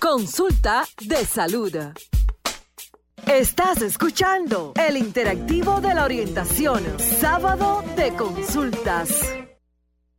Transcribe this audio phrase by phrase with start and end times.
[0.00, 1.72] Consulta de salud.
[3.26, 9.10] Estás escuchando el interactivo de la orientación, sábado de consultas.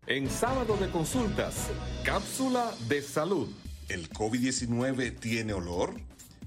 [0.08, 1.68] En sábado de consultas,
[2.04, 3.49] cápsula de salud.
[3.88, 5.94] ¿El COVID-19 tiene olor?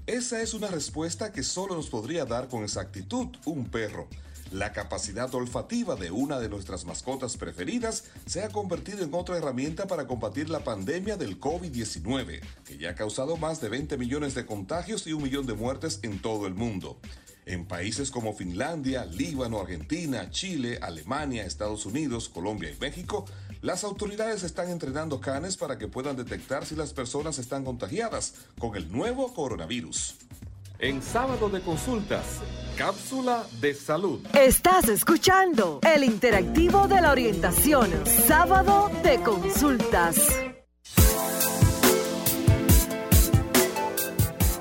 [0.05, 4.07] Esa es una respuesta que solo nos podría dar con exactitud un perro.
[4.51, 9.87] La capacidad olfativa de una de nuestras mascotas preferidas se ha convertido en otra herramienta
[9.87, 14.45] para combatir la pandemia del COVID-19, que ya ha causado más de 20 millones de
[14.45, 16.99] contagios y un millón de muertes en todo el mundo.
[17.45, 23.23] En países como Finlandia, Líbano, Argentina, Chile, Alemania, Estados Unidos, Colombia y México,
[23.61, 28.75] las autoridades están entrenando canes para que puedan detectar si las personas están contagiadas con
[28.75, 30.15] el nuevo coronavirus.
[30.81, 32.41] En sábado de consultas,
[32.75, 34.19] cápsula de salud.
[34.33, 40.15] Estás escuchando el interactivo de la orientación, sábado de consultas.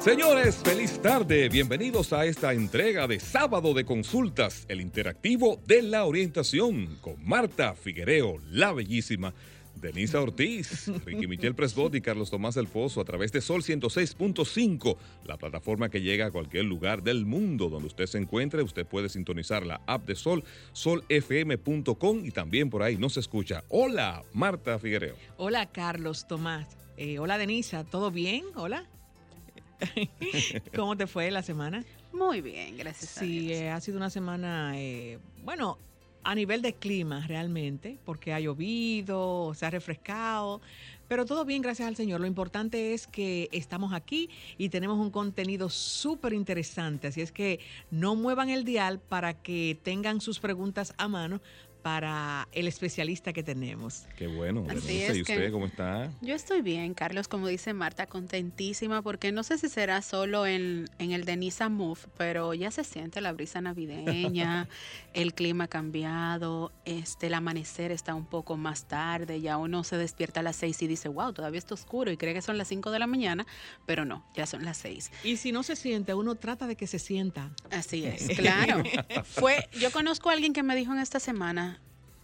[0.00, 1.48] Señores, feliz tarde.
[1.48, 7.74] Bienvenidos a esta entrega de sábado de consultas, el interactivo de la orientación con Marta
[7.74, 9.32] Figuereo, la bellísima
[9.80, 14.96] Denisa Ortiz, Ricky Michel Presbot y Carlos Tomás El Pozo a través de Sol 106.5,
[15.24, 18.62] la plataforma que llega a cualquier lugar del mundo donde usted se encuentre.
[18.62, 23.64] Usted puede sintonizar la app de Sol, solfm.com y también por ahí nos escucha.
[23.68, 25.16] Hola, Marta Figuereo.
[25.38, 26.66] Hola, Carlos Tomás.
[26.96, 27.84] Eh, hola, Denisa.
[27.84, 28.44] ¿Todo bien?
[28.54, 28.84] Hola.
[30.76, 31.84] ¿Cómo te fue la semana?
[32.12, 33.10] Muy bien, gracias.
[33.10, 35.78] Sí, eh, ha sido una semana, eh, bueno,
[36.22, 40.60] a nivel de clima realmente, porque ha llovido, se ha refrescado,
[41.08, 42.20] pero todo bien, gracias al Señor.
[42.20, 47.60] Lo importante es que estamos aquí y tenemos un contenido súper interesante, así es que
[47.90, 51.40] no muevan el dial para que tengan sus preguntas a mano
[51.82, 54.06] para el especialista que tenemos.
[54.16, 54.66] Qué bueno.
[54.70, 56.10] ¿Y usted cómo está?
[56.20, 60.86] Yo estoy bien, Carlos, como dice Marta, contentísima, porque no sé si será solo en,
[60.98, 64.68] en el Denisa Move, pero ya se siente la brisa navideña,
[65.14, 69.96] el clima ha cambiado, este, el amanecer está un poco más tarde, ya uno se
[69.96, 72.68] despierta a las seis y dice, wow, todavía está oscuro y cree que son las
[72.68, 73.46] cinco de la mañana,
[73.86, 75.10] pero no, ya son las seis.
[75.24, 77.50] Y si no se siente, uno trata de que se sienta.
[77.70, 78.82] Así es, claro.
[79.24, 81.69] Fue, yo conozco a alguien que me dijo en esta semana,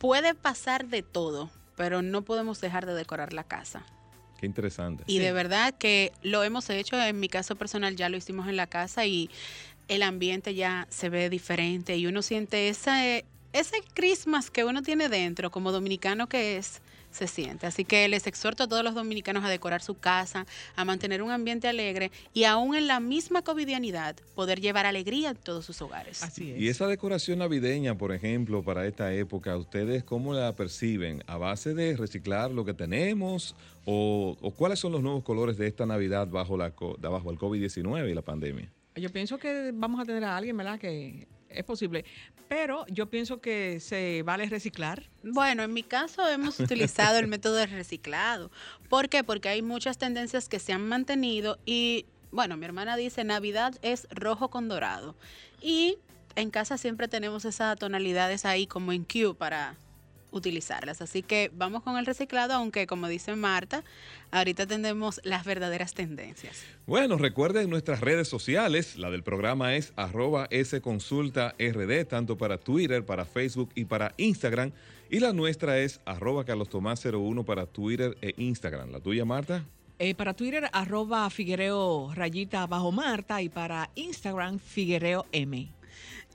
[0.06, 3.84] puede pasar de todo, pero no podemos dejar de decorar la casa.
[4.38, 5.02] Qué interesante.
[5.08, 8.54] Y de verdad que lo hemos hecho, en mi caso personal ya lo hicimos en
[8.54, 9.28] la casa y
[9.88, 15.08] el ambiente ya se ve diferente y uno siente ese, ese Christmas que uno tiene
[15.08, 16.82] dentro como dominicano que es
[17.16, 17.66] se siente.
[17.66, 20.46] Así que les exhorto a todos los dominicanos a decorar su casa,
[20.76, 25.36] a mantener un ambiente alegre y aún en la misma covidianidad poder llevar alegría en
[25.36, 26.22] todos sus hogares.
[26.22, 26.60] Así es.
[26.60, 31.22] Y esa decoración navideña, por ejemplo, para esta época, ¿ustedes cómo la perciben?
[31.26, 35.86] ¿A base de reciclar lo que tenemos o, cuáles son los nuevos colores de esta
[35.86, 38.70] Navidad bajo, la, bajo el COVID-19 y la pandemia?
[38.94, 40.78] Yo pienso que vamos a tener a alguien, ¿verdad?
[40.78, 42.04] Que es posible.
[42.48, 45.02] Pero yo pienso que se vale reciclar.
[45.22, 48.50] Bueno, en mi caso hemos utilizado el método de reciclado.
[48.88, 49.24] ¿Por qué?
[49.24, 54.06] Porque hay muchas tendencias que se han mantenido y, bueno, mi hermana dice, Navidad es
[54.10, 55.16] rojo con dorado.
[55.60, 55.98] Y
[56.36, 59.76] en casa siempre tenemos esas tonalidades ahí como en Q para
[60.30, 61.02] utilizarlas.
[61.02, 63.82] Así que vamos con el reciclado, aunque como dice Marta,
[64.30, 66.62] ahorita tendremos las verdaderas tendencias.
[66.86, 73.24] Bueno, recuerden nuestras redes sociales, la del programa es arroba rd, tanto para Twitter, para
[73.24, 74.72] Facebook y para Instagram.
[75.08, 78.90] Y la nuestra es arroba carlostomás01 para Twitter e Instagram.
[78.90, 79.64] ¿La tuya, Marta?
[79.98, 85.70] Eh, para Twitter, arroba Figuereo rayita bajo Marta y para Instagram, Figuereo M.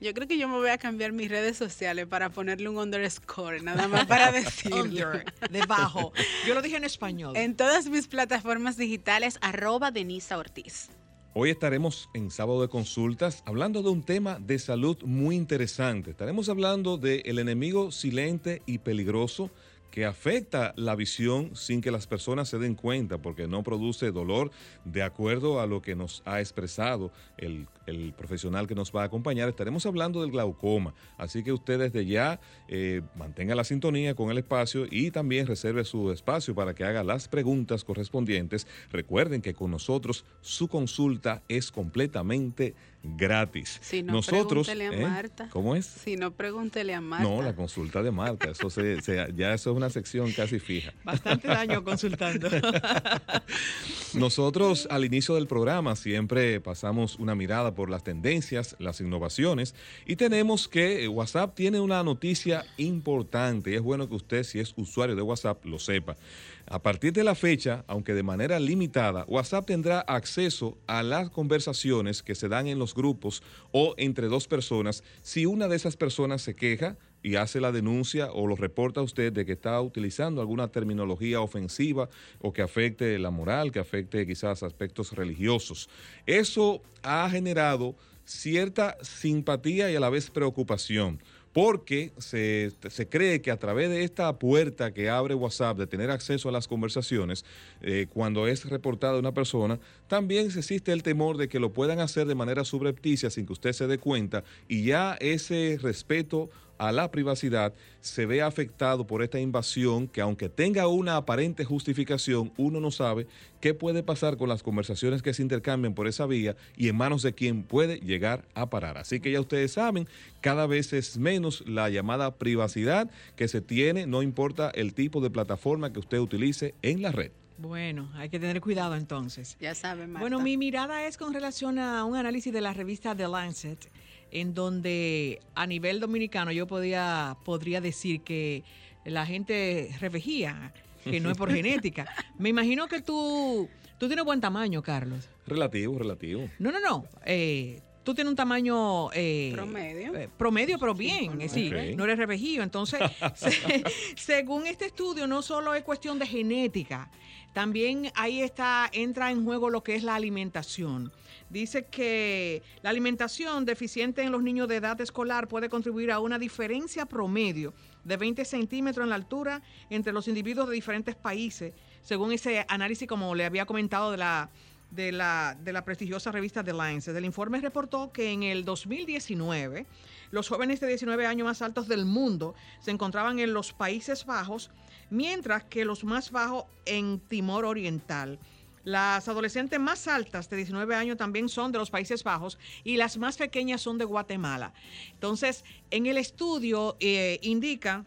[0.02, 3.62] Yo creo que yo me voy a cambiar mis redes sociales para ponerle un underscore,
[3.62, 5.12] nada más para decirlo.
[5.52, 6.12] debajo.
[6.48, 7.38] Yo lo dije en español.
[7.38, 10.90] En todas mis plataformas digitales, arroba Denisa Ortiz.
[11.36, 16.10] Hoy estaremos en sábado de consultas hablando de un tema de salud muy interesante.
[16.10, 19.52] Estaremos hablando del enemigo silente y peligroso
[19.92, 24.50] que afecta la visión sin que las personas se den cuenta, porque no produce dolor
[24.86, 29.06] de acuerdo a lo que nos ha expresado el, el profesional que nos va a
[29.06, 29.50] acompañar.
[29.50, 34.38] Estaremos hablando del glaucoma, así que usted desde ya eh, mantenga la sintonía con el
[34.38, 38.68] espacio y también reserve su espacio para que haga las preguntas correspondientes.
[38.92, 43.80] Recuerden que con nosotros su consulta es completamente gratis.
[43.82, 45.10] Si no, Nosotros, pregúntele a ¿eh?
[45.12, 45.50] Marta.
[45.50, 45.86] ¿Cómo es?
[45.86, 47.24] Si no, pregúntele a Marta.
[47.28, 50.94] No, la consulta de Marta, eso se- se- ya eso es una sección casi fija.
[51.04, 52.48] Bastante daño consultando.
[54.14, 59.74] Nosotros al inicio del programa siempre pasamos una mirada por las tendencias, las innovaciones
[60.06, 64.60] y tenemos que eh, WhatsApp tiene una noticia importante y es bueno que usted si
[64.60, 66.18] es usuario de WhatsApp lo sepa.
[66.68, 72.24] A partir de la fecha, aunque de manera limitada, WhatsApp tendrá acceso a las conversaciones
[72.24, 76.42] que se dan en los grupos o entre dos personas si una de esas personas
[76.42, 80.42] se queja y hace la denuncia o lo reporta a usted de que está utilizando
[80.42, 82.10] alguna terminología ofensiva
[82.40, 85.90] o que afecte la moral, que afecte quizás aspectos religiosos.
[86.26, 91.20] Eso ha generado cierta simpatía y a la vez preocupación.
[91.54, 96.10] Porque se, se cree que a través de esta puerta que abre WhatsApp de tener
[96.10, 97.44] acceso a las conversaciones,
[97.82, 102.28] eh, cuando es reportada una persona, también existe el temor de que lo puedan hacer
[102.28, 106.50] de manera subrepticia sin que usted se dé cuenta y ya ese respeto
[106.82, 112.52] a la privacidad se ve afectado por esta invasión que aunque tenga una aparente justificación,
[112.58, 113.28] uno no sabe
[113.60, 117.22] qué puede pasar con las conversaciones que se intercambian por esa vía y en manos
[117.22, 118.98] de quién puede llegar a parar.
[118.98, 120.08] Así que ya ustedes saben,
[120.42, 125.30] cada vez es menos la llamada privacidad que se tiene, no importa el tipo de
[125.30, 127.32] plataforma que usted utilice en la red.
[127.60, 129.56] Bueno, hay que tener cuidado entonces.
[129.60, 130.22] Ya sabe, Marta.
[130.22, 133.88] Bueno, mi mirada es con relación a un análisis de la revista The Lancet,
[134.32, 138.64] en donde a nivel dominicano yo podía, podría decir que
[139.06, 140.74] la gente revejía,
[141.04, 142.08] que no es por genética.
[142.38, 145.30] Me imagino que tú, tú tienes buen tamaño, Carlos.
[145.48, 146.50] Relativo, relativo.
[146.60, 147.06] No, no, no.
[147.26, 150.16] eh, tú tienes un tamaño eh, Promedio.
[150.16, 152.64] eh, promedio, pero bien, es decir, no eres revejido.
[152.64, 153.00] Entonces,
[153.36, 153.84] se-
[154.16, 157.10] según este estudio, no solo es cuestión de genética,
[157.54, 161.12] también ahí está, entra en juego lo que es la alimentación.
[161.50, 166.40] Dice que la alimentación deficiente en los niños de edad escolar puede contribuir a una
[166.40, 167.74] diferencia promedio
[168.06, 173.06] de 20 centímetros en la altura entre los individuos de diferentes países, según ese análisis,
[173.08, 174.50] como le había comentado, de la,
[174.92, 177.16] de la, de la prestigiosa revista The Lancet.
[177.16, 179.86] El informe reportó que en el 2019
[180.32, 184.72] los jóvenes de 19 años más altos del mundo se encontraban en los Países Bajos,
[185.10, 188.40] mientras que los más bajos en Timor Oriental.
[188.84, 193.18] Las adolescentes más altas de 19 años también son de los Países Bajos y las
[193.18, 194.74] más pequeñas son de Guatemala.
[195.14, 198.06] Entonces, en el estudio eh, indica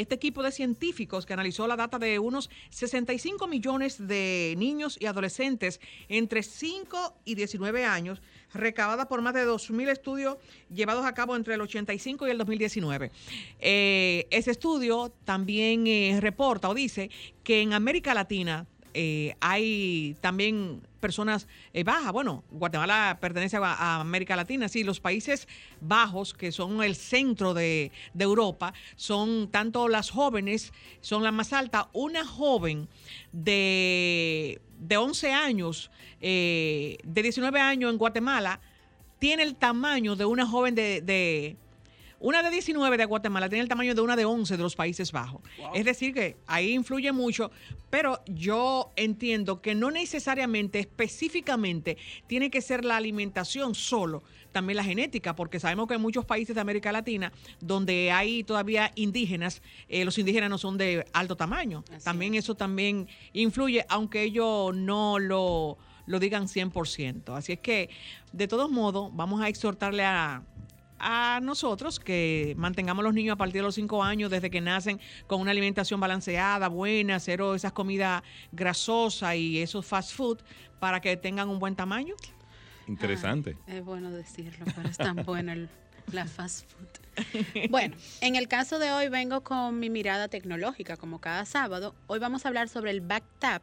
[0.00, 5.06] este equipo de científicos que analizó la data de unos 65 millones de niños y
[5.06, 8.22] adolescentes entre 5 y 19 años,
[8.54, 10.36] recabada por más de 2.000 estudios
[10.72, 13.10] llevados a cabo entre el 85 y el 2019.
[13.60, 17.10] Eh, ese estudio también eh, reporta o dice
[17.42, 22.12] que en América Latina eh, hay también personas eh, bajas.
[22.12, 25.48] Bueno, Guatemala pertenece a, América Latina, sí, los Países
[25.80, 31.52] Bajos, que son el centro de, de Europa, son tanto las jóvenes, son las más
[31.52, 31.86] altas.
[31.92, 32.88] Una joven
[33.32, 35.90] de, de 11 años,
[36.20, 38.60] eh, de 19 años en Guatemala,
[39.18, 41.56] tiene el tamaño de una joven de-
[42.20, 45.12] una de 19 de Guatemala tiene el tamaño de una de 11 de los Países
[45.12, 45.40] Bajos.
[45.74, 47.50] Es decir, que ahí influye mucho,
[47.90, 51.96] pero yo entiendo que no necesariamente, específicamente,
[52.26, 56.54] tiene que ser la alimentación solo, también la genética, porque sabemos que en muchos países
[56.54, 61.84] de América Latina, donde hay todavía indígenas, eh, los indígenas no son de alto tamaño.
[61.92, 67.36] Así también eso también influye, aunque ellos no lo, lo digan 100%.
[67.36, 67.90] Así es que,
[68.32, 70.42] de todos modos, vamos a exhortarle a
[70.98, 75.00] a nosotros que mantengamos los niños a partir de los 5 años, desde que nacen,
[75.26, 80.38] con una alimentación balanceada, buena, cero esas comidas grasosas y esos fast food,
[80.80, 82.14] para que tengan un buen tamaño.
[82.86, 83.56] Interesante.
[83.66, 85.68] Ay, es bueno decirlo, pero es tan bueno el-
[86.12, 87.68] la fast food.
[87.68, 91.94] Bueno, en el caso de hoy vengo con mi mirada tecnológica, como cada sábado.
[92.06, 93.62] Hoy vamos a hablar sobre el back tap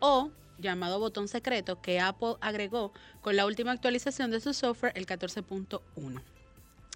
[0.00, 5.06] o llamado botón secreto que Apple agregó con la última actualización de su software, el
[5.06, 6.20] 14.1.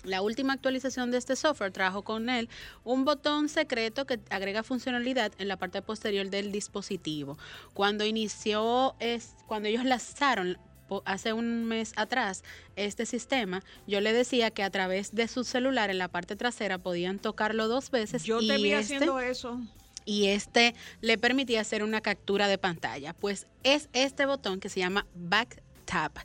[0.04, 2.48] La última actualización de este software trajo con él
[2.84, 7.36] un botón secreto que agrega funcionalidad en la parte posterior del dispositivo.
[7.74, 10.56] Cuando inició, es, cuando ellos lanzaron
[11.04, 12.44] hace un mes atrás
[12.76, 16.78] este sistema, yo le decía que a través de su celular en la parte trasera
[16.78, 18.22] podían tocarlo dos veces.
[18.24, 19.60] Yo y te vi este- haciendo eso.
[20.04, 23.12] y este le permitía hacer una captura de pantalla.
[23.14, 26.16] Pues es este botón que se llama Back Tap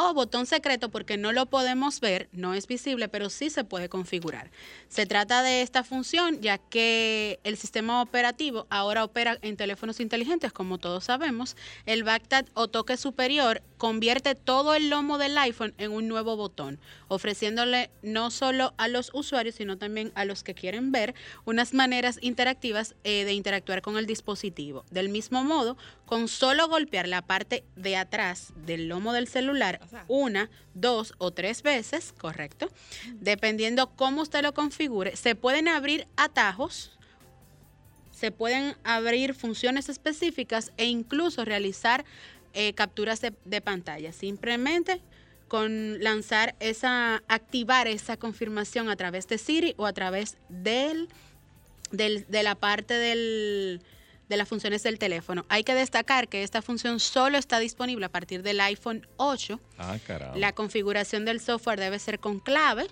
[0.00, 3.88] o botón secreto porque no lo podemos ver, no es visible, pero sí se puede
[3.88, 4.52] configurar.
[4.88, 10.52] Se trata de esta función ya que el sistema operativo ahora opera en teléfonos inteligentes,
[10.52, 11.56] como todos sabemos.
[11.84, 16.78] El Backtat o toque superior convierte todo el lomo del iPhone en un nuevo botón,
[17.08, 22.18] ofreciéndole no solo a los usuarios, sino también a los que quieren ver unas maneras
[22.22, 24.84] interactivas eh, de interactuar con el dispositivo.
[24.92, 25.76] Del mismo modo,
[26.06, 31.62] con solo golpear la parte de atrás del lomo del celular, una, dos o tres
[31.62, 32.70] veces, correcto,
[33.20, 36.92] dependiendo cómo usted lo configure, se pueden abrir atajos,
[38.12, 42.04] se pueden abrir funciones específicas e incluso realizar
[42.52, 44.12] eh, capturas de, pantalla.
[44.12, 45.00] Simplemente
[45.46, 51.08] con lanzar esa, activar esa confirmación a través de Siri o a través del,
[51.92, 53.80] del de la parte del,
[54.28, 55.44] de las funciones del teléfono.
[55.48, 59.60] Hay que destacar que esta función solo está disponible a partir del iPhone 8.
[59.78, 59.96] Ah.
[60.36, 62.86] La configuración del software debe ser con clave.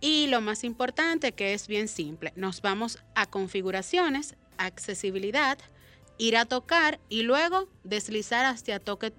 [0.00, 5.56] Y lo más importante, que es bien simple, nos vamos a configuraciones, accesibilidad,
[6.18, 9.12] ir a tocar y luego deslizar hacia toque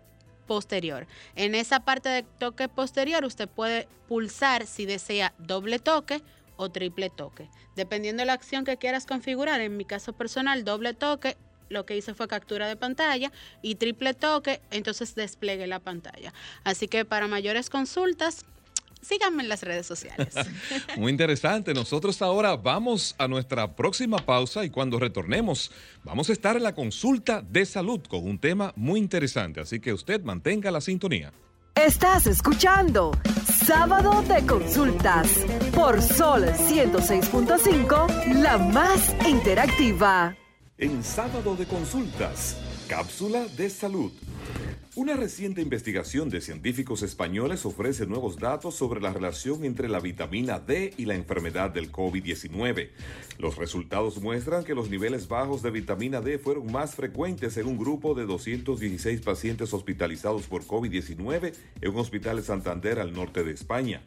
[0.45, 1.07] posterior.
[1.35, 6.21] En esa parte de toque posterior usted puede pulsar si desea doble toque
[6.57, 7.49] o triple toque.
[7.75, 11.37] Dependiendo de la acción que quieras configurar, en mi caso personal, doble toque,
[11.69, 13.31] lo que hice fue captura de pantalla
[13.61, 16.33] y triple toque, entonces despliegue la pantalla.
[16.63, 18.45] Así que para mayores consultas,
[19.01, 20.33] síganme en las redes sociales.
[20.97, 21.73] Muy interesante.
[21.73, 25.71] Nosotros ahora vamos a nuestra próxima pausa y cuando retornemos
[26.03, 29.61] vamos a estar en la consulta de salud con un tema muy interesante.
[29.61, 31.33] Así que usted mantenga la sintonía.
[31.75, 33.11] Estás escuchando
[33.65, 35.27] Sábado de Consultas
[35.73, 40.35] por Sol 106.5, la más interactiva.
[40.77, 42.57] En Sábado de Consultas,
[42.87, 44.11] cápsula de salud.
[44.97, 50.57] Una reciente investigación de científicos españoles ofrece nuevos datos sobre la relación entre la vitamina
[50.61, 52.91] D y la enfermedad del COVID-19.
[53.37, 57.77] Los resultados muestran que los niveles bajos de vitamina D fueron más frecuentes en un
[57.77, 63.51] grupo de 216 pacientes hospitalizados por COVID-19 en un hospital de Santander al norte de
[63.51, 64.01] España.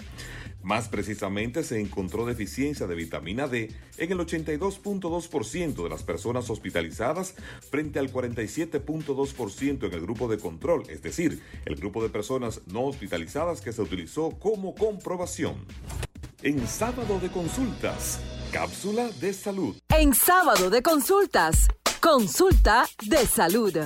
[0.63, 7.35] Más precisamente, se encontró deficiencia de vitamina D en el 82.2% de las personas hospitalizadas
[7.71, 12.85] frente al 47.2% en el grupo de control, es decir, el grupo de personas no
[12.85, 15.65] hospitalizadas que se utilizó como comprobación.
[16.43, 18.21] En sábado de consultas,
[18.53, 19.77] cápsula de salud.
[19.89, 21.69] En sábado de consultas,
[22.01, 23.77] consulta de salud.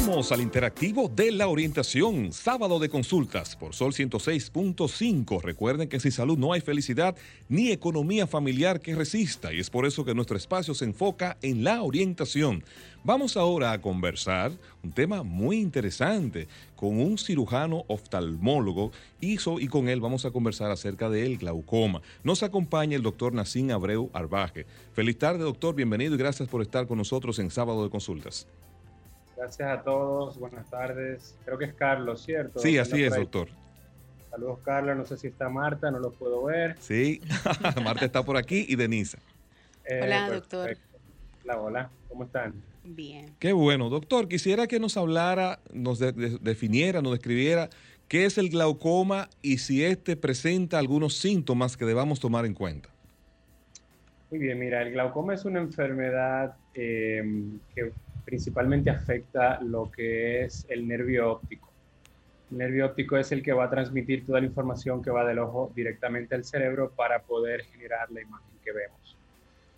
[0.00, 5.42] Vamos al interactivo de la orientación, sábado de consultas por Sol 106.5.
[5.42, 7.16] Recuerden que sin salud no hay felicidad
[7.48, 11.64] ni economía familiar que resista y es por eso que nuestro espacio se enfoca en
[11.64, 12.62] la orientación.
[13.02, 14.52] Vamos ahora a conversar
[14.84, 20.70] un tema muy interesante con un cirujano oftalmólogo y, y con él vamos a conversar
[20.70, 22.02] acerca del glaucoma.
[22.22, 24.64] Nos acompaña el doctor Nacín Abreu Arbaje.
[24.92, 28.46] Feliz tarde, doctor, bienvenido y gracias por estar con nosotros en sábado de consultas.
[29.38, 31.36] Gracias a todos, buenas tardes.
[31.44, 32.58] Creo que es Carlos, ¿cierto?
[32.58, 33.46] Sí, así es, doctor.
[34.30, 34.96] Saludos, Carlos.
[34.96, 36.74] No sé si está Marta, no lo puedo ver.
[36.80, 37.20] Sí,
[37.84, 39.18] Marta está por aquí y Denisa.
[39.84, 40.76] Eh, hola, doctor.
[41.44, 41.90] Hola, hola.
[42.08, 42.52] ¿Cómo están?
[42.82, 43.32] Bien.
[43.38, 43.88] Qué bueno.
[43.90, 47.70] Doctor, quisiera que nos hablara, nos definiera, nos describiera
[48.08, 52.88] qué es el glaucoma y si este presenta algunos síntomas que debamos tomar en cuenta.
[54.32, 57.22] Muy bien, mira, el glaucoma es una enfermedad eh,
[57.76, 57.92] que
[58.28, 61.72] principalmente afecta lo que es el nervio óptico.
[62.50, 65.38] El nervio óptico es el que va a transmitir toda la información que va del
[65.38, 69.16] ojo directamente al cerebro para poder generar la imagen que vemos.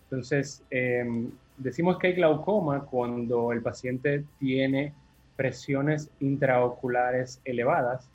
[0.03, 4.93] Entonces, em, decimos que hay glaucoma cuando el paciente tiene
[5.37, 8.09] presiones intraoculares elevadas,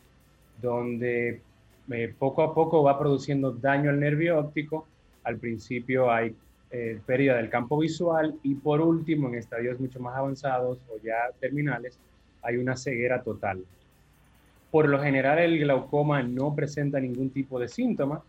[0.60, 1.40] donde
[1.90, 4.86] eh, poco a poco va produciendo daño al nervio óptico.
[5.24, 6.36] Al principio hay
[6.78, 11.16] eh, pérdida del campo visual y por último, en estadios mucho más avanzados o ya
[11.40, 11.98] terminales,
[12.42, 13.64] hay una ceguera total.
[14.70, 18.22] Por lo general el glaucoma no presenta ningún tipo de síntoma.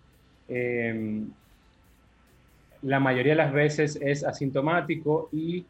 [0.48, 1.30] Em,
[2.84, 5.66] la mayoría de las veces es asintomático y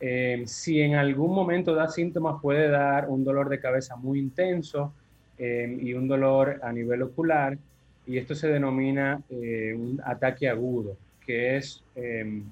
[0.00, 4.94] em, si en algún momento da síntomas puede dar un dolor de cabeza muy intenso
[5.36, 7.58] em, y un dolor a nivel ocular
[8.06, 12.44] y esto se denomina eh, un ataque agudo que es, em,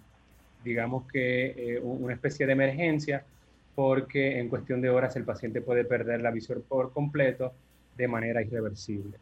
[0.65, 3.25] digamos que, eh, una especie de emergencia,
[3.75, 7.53] porque en cuestión de horas el paciente puede perder la visión por completo
[7.97, 9.19] de manera irreversible.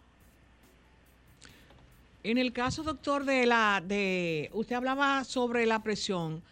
[2.24, 6.42] En el caso, doctor, de la, de, usted hablaba sobre la presión,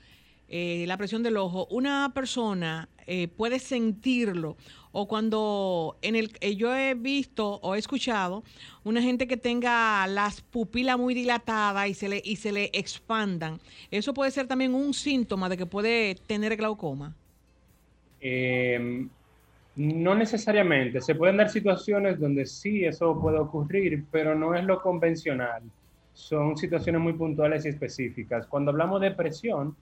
[0.49, 1.67] eh, la presión del ojo.
[1.71, 4.57] Una persona eh, puede sentirlo
[4.99, 8.43] o cuando en el eh, yo he visto o he escuchado
[8.83, 13.61] una gente que tenga las pupilas muy dilatadas y se le y se le expandan.
[13.91, 17.15] Eso puede ser también un síntoma de que puede tener glaucoma.
[18.23, 19.11] Em,
[19.77, 21.03] no necesariamente.
[21.03, 25.63] Se pueden dar situaciones donde sí eso puede ocurrir, pero no es lo convencional.
[26.15, 28.47] Son situaciones muy puntuales y específicas.
[28.47, 29.77] Cuando hablamos de presión,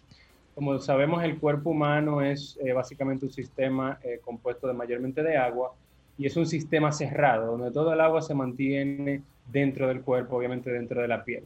[0.55, 5.37] como sabemos, el cuerpo humano es eh, básicamente un sistema eh, compuesto de mayormente de
[5.37, 5.75] agua
[6.17, 10.71] y es un sistema cerrado, donde todo el agua se mantiene dentro del cuerpo, obviamente
[10.71, 11.45] dentro de la piel.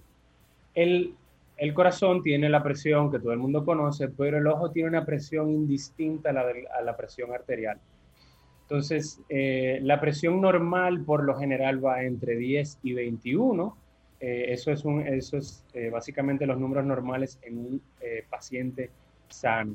[0.75, 1.15] El,
[1.75, 5.50] corazón tiene la presión que todo el mundo conoce, pero el ojo tiene una presión
[5.50, 6.45] indistinta a la,
[6.79, 7.79] a la presión arterial.
[8.62, 13.77] Entonces, eh, la presión normal por lo general va entre 10 y 21.
[14.21, 17.83] Eh, eso es, un, eso es eh, básicamente los números normales en un
[18.31, 18.91] paciente
[19.29, 19.75] sano.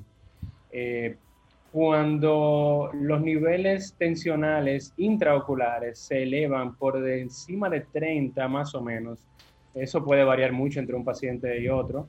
[1.72, 9.20] cuando los niveles tensionales intraoculares se elevan por encima de 30 más o menos,
[9.74, 12.08] eso puede variar mucho entre un paciente y otro,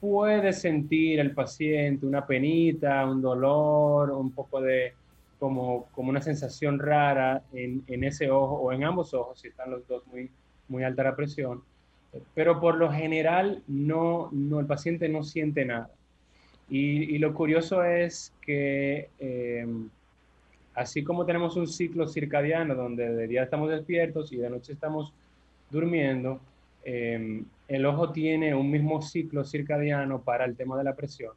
[0.00, 4.92] puede sentir el paciente una penita, un dolor, un poco de
[5.38, 9.70] como, como una sensación rara en, en, ese ojo o en ambos ojos, si están
[9.70, 10.30] los dos muy,
[10.68, 11.62] muy alta la presión,
[12.34, 15.90] pero por lo general no, no el paciente no siente nada.
[16.70, 19.88] Y, lo curioso es que em,
[20.74, 25.14] así como tenemos un ciclo circadiano donde de día estamos despiertos y de noche estamos
[25.70, 26.40] durmiendo,
[26.84, 31.32] em, el ojo tiene un mismo ciclo circadiano para el tema de la presión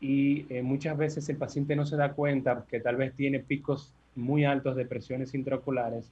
[0.00, 3.92] y eh, muchas veces el paciente no se da cuenta que tal vez tiene picos
[4.16, 6.10] muy altos de presiones intraoculares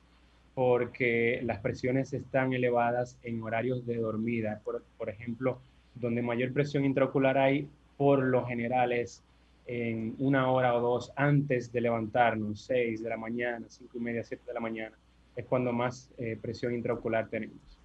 [0.58, 4.60] porque las presiones están elevadas en horarios de dormida.
[4.64, 5.60] Por, ejemplo,
[5.94, 9.22] donde mayor presión intraocular hay, por lo general es
[9.68, 14.24] en una hora o dos antes de levantarnos, 6 de la mañana, 5 y media,
[14.24, 14.98] 7 de la mañana,
[15.36, 17.78] es cuando más eh, presión intraocular tenemos.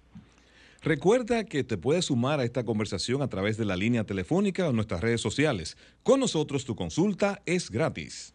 [0.82, 4.72] Recuerda que te puedes sumar a esta conversación a través de la línea telefónica o
[4.72, 5.76] nuestras redes sociales.
[6.02, 8.34] Con nosotros tu consulta es gratis.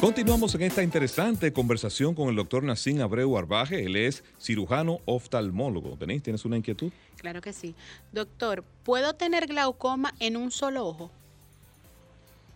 [0.00, 3.84] Continuamos en esta interesante conversación con el doctor Nacín Abreu Arbaje.
[3.84, 5.94] Él es cirujano oftalmólogo.
[5.96, 6.90] Denise, ¿tienes una inquietud?
[7.18, 7.74] Claro que sí.
[8.10, 11.10] Doctor, ¿puedo tener glaucoma en un solo ojo?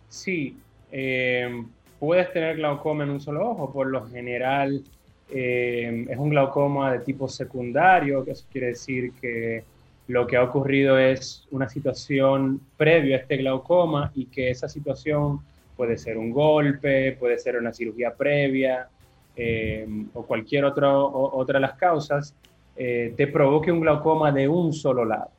[0.09, 0.57] Sí,
[0.91, 1.63] eh,
[1.99, 3.71] puedes tener glaucoma en un solo ojo.
[3.71, 4.83] Por lo general,
[5.29, 9.63] eh, es un glaucoma de tipo secundario, que eso quiere decir que
[10.07, 15.41] lo que ha ocurrido es una situación previa a este glaucoma y que esa situación
[15.75, 18.87] puede ser un golpe, puede ser una cirugía previa
[19.35, 22.33] eh, o cualquier otro, otra de las causas,
[22.75, 25.29] eh, te provoque un glaucoma de un solo lado.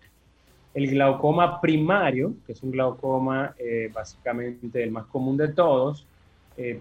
[0.74, 6.06] El glaucoma primario, que es un glaucoma eh, básicamente el más común de todos,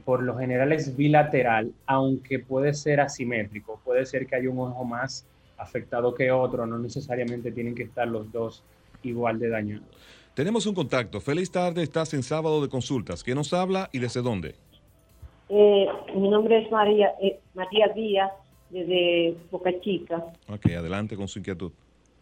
[0.06, 4.86] por lo general es bilateral, aunque puede ser asimétrico, puede ser que haya un ojo
[4.86, 5.26] más
[5.58, 8.64] afectado que otro, no necesariamente tienen que estar los dos
[9.04, 9.86] igual de dañados.
[10.36, 11.22] Tenemos un contacto.
[11.22, 13.24] Feliz tarde, estás en sábado de consultas.
[13.24, 14.56] ¿Quién nos habla y desde dónde?
[15.48, 18.32] Eh, mi nombre es María, eh, María Díaz,
[18.70, 20.22] desde Boca Chica.
[20.50, 21.72] Ok, adelante con su inquietud.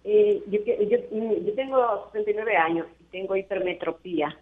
[0.03, 4.37] Eh, yo, yo, tengo 69 años y tengo hipermetropía.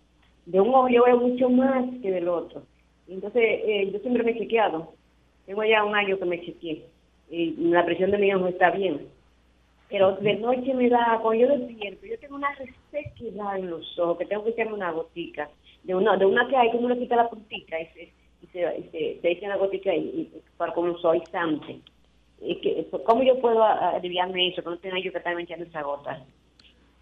[0.45, 2.63] De un ojo yo veo mucho más que del otro.
[3.07, 4.95] Entonces, eh, yo siempre me he chequeado.
[5.45, 6.87] Tengo ya un año que me chequeé
[7.29, 9.07] y la presión de mi ojo está bien.
[9.91, 14.17] Pero de noche me da, cuando yo despierto, yo tengo una resequedad en los ojos,
[14.17, 15.49] que tengo que echarme una gotica,
[15.83, 18.47] de una, de una que hay que uno le quita la puntita y se, y
[18.47, 21.81] se, se, echa una gotica y, para como un suavizante.
[22.39, 25.81] Y que, ¿Cómo yo puedo aliviarme eso, que no tenga yo que estar echando esa
[25.81, 26.23] gota?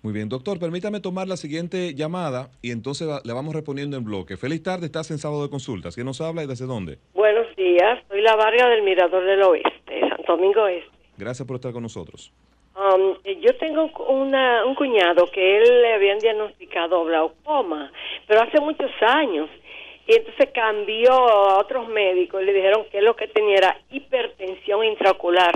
[0.02, 4.38] Muy bien, doctor, permítame tomar la siguiente llamada y entonces le vamos respondiendo en bloque.
[4.38, 5.93] Feliz tarde, estás en sábado de consultas.
[5.93, 6.97] ¿Quién nos habla y desde dónde?
[7.13, 9.80] Buenos días, soy la Varga del Mirador del Oeste.
[10.25, 10.89] Domingo Este.
[11.17, 12.32] Gracias por estar con nosotros.
[12.80, 17.92] Um, yo tengo una, un cuñado que él le habían diagnosticado glaucoma,
[18.26, 19.50] pero hace muchos años.
[20.08, 24.86] Y entonces cambió a otros médicos y le dijeron que lo que tenía era hipertensión
[24.86, 25.52] intraocular,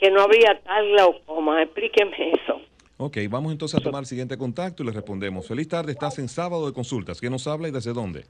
[0.00, 1.62] que no había tal glaucoma.
[1.62, 2.60] Explíqueme eso.
[2.96, 5.46] Ok, vamos entonces a tomar el siguiente contacto y le respondemos.
[5.46, 7.20] Feliz tarde, estás en sábado de consultas.
[7.20, 8.24] ¿Quién nos habla y desde dónde?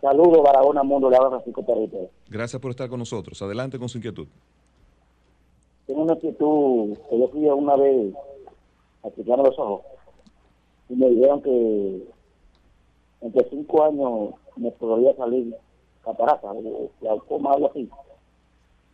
[0.00, 2.10] Saludos, Barahona Mundo, le habla Francisco.
[2.28, 3.40] Gracias por estar con nosotros.
[3.42, 4.28] Adelante con su inquietud.
[5.88, 8.14] Tengo una inquietud que yo fui una vez
[9.02, 9.80] a chequearme los ojos
[10.90, 12.02] y me dijeron que
[13.22, 15.56] entre cinco años me podría salir
[16.04, 16.52] catarata,
[17.00, 17.88] glaucoma, algo así.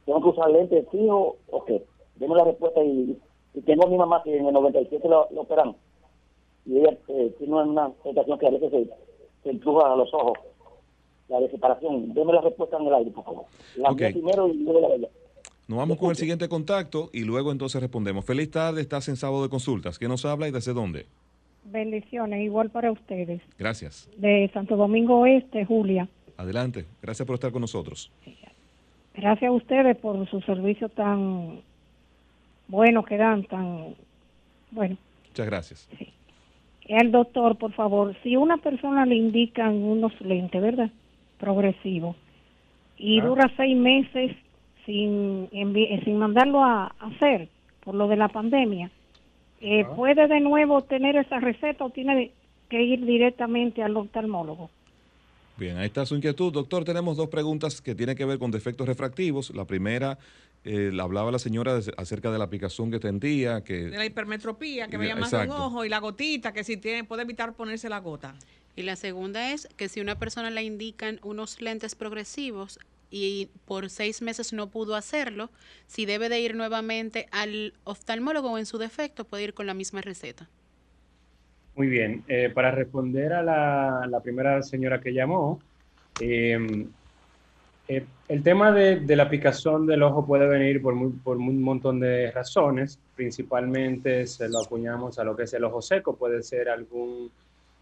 [0.06, 1.84] ¿Tengo que usar lentes fijo o qué?
[2.14, 3.18] Deme la respuesta y,
[3.66, 5.74] tengo a mi mamá que en el 97 lo, lo operan
[6.64, 8.88] y ella eh, tiene una situación que a veces se,
[9.42, 10.38] se empuja a los ojos
[11.28, 12.14] la de separación.
[12.14, 13.44] Deme la respuesta en el aire, por favor.
[13.78, 13.98] La Ok.
[14.12, 15.08] primero y luego la de ella.
[15.66, 18.24] Nos vamos con el siguiente contacto y luego entonces respondemos.
[18.24, 19.98] Feliz tarde, estás en sábado de consultas.
[19.98, 21.06] ¿Quién nos habla y desde dónde?
[21.64, 23.40] Bendiciones, igual para ustedes.
[23.58, 24.10] Gracias.
[24.18, 26.06] De Santo Domingo Oeste, Julia.
[26.36, 26.84] Adelante.
[27.00, 28.10] Gracias por estar con nosotros.
[29.14, 31.60] Gracias a ustedes por su servicio tan
[32.68, 33.94] bueno que dan, tan
[34.70, 34.96] bueno.
[35.28, 35.88] Muchas gracias.
[36.86, 40.90] El doctor, por favor, si una persona le indican unos lentes, ¿verdad?
[41.38, 42.16] Progresivos,
[42.98, 43.24] y Ah.
[43.24, 44.36] dura seis meses
[44.86, 47.48] sin, envi- eh, sin mandarlo a hacer
[47.84, 48.90] por lo de la pandemia,
[49.60, 49.94] eh, Ah.
[49.94, 52.32] ¿puede de nuevo tener esa receta o tiene
[52.68, 54.70] que ir directamente al oftalmólogo?
[55.56, 56.52] Bien, ahí está su inquietud.
[56.52, 59.54] Doctor, tenemos dos preguntas que tienen que ver con defectos refractivos.
[59.54, 60.18] La primera,
[60.64, 64.04] eh, la hablaba la señora de- acerca de la aplicación que tendía, que De la
[64.06, 67.22] hipermetropía, que Eh, veía más de un ojo, y la gotita, que si tiene, puede
[67.22, 68.34] evitar ponerse la gota.
[68.74, 72.80] Y la segunda es que si una persona le indican unos lentes progresivos
[73.14, 75.48] y por seis meses no pudo hacerlo,
[75.86, 79.74] si debe de ir nuevamente al oftalmólogo o en su defecto puede ir con la
[79.74, 80.48] misma receta.
[81.76, 85.60] Muy bien, eh, para responder a la, primera señora que llamó,
[86.20, 86.58] eh,
[87.86, 92.98] eh, el tema de, la picazón del ojo puede venir por un montón de razones,
[93.14, 97.30] principalmente se lo acuñamos a lo que es el ojo seco, puede ser algún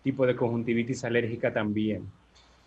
[0.03, 2.07] tipo de conjuntivitis alérgica también.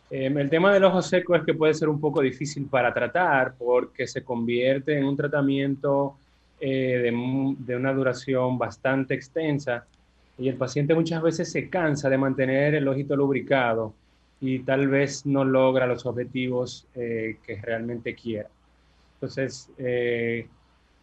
[0.09, 3.55] Eh, el tema del ojo seco es que puede ser un poco difícil para tratar
[3.57, 6.17] porque se convierte en un tratamiento
[6.59, 9.85] eh, de, de una duración bastante extensa
[10.37, 13.93] y el paciente muchas veces se cansa de mantener el ojito lubricado
[14.41, 18.49] y tal vez no logra los objetivos eh, que realmente quiera.
[19.15, 20.47] Entonces, eh,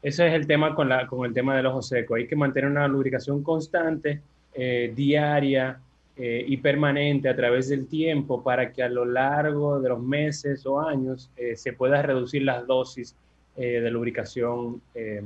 [0.03, 2.15] ese es el tema con, la, con el tema del ojo seco.
[2.15, 4.21] Hay que mantener una lubricación constante,
[4.55, 5.81] eh, diaria
[6.17, 10.67] eh, y permanente a través del tiempo para que a lo largo de los meses
[10.67, 13.17] o años eh, se pueda reducir las dosis
[13.57, 15.23] eh, de lubricación eh,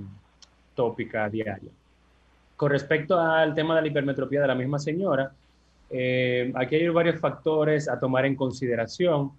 [0.75, 1.71] tópica diaria.
[2.57, 5.33] Con respecto al tema de la hipermetropía de la misma señora,
[5.91, 9.33] eh, aquí hay varios factores a tomar en consideración.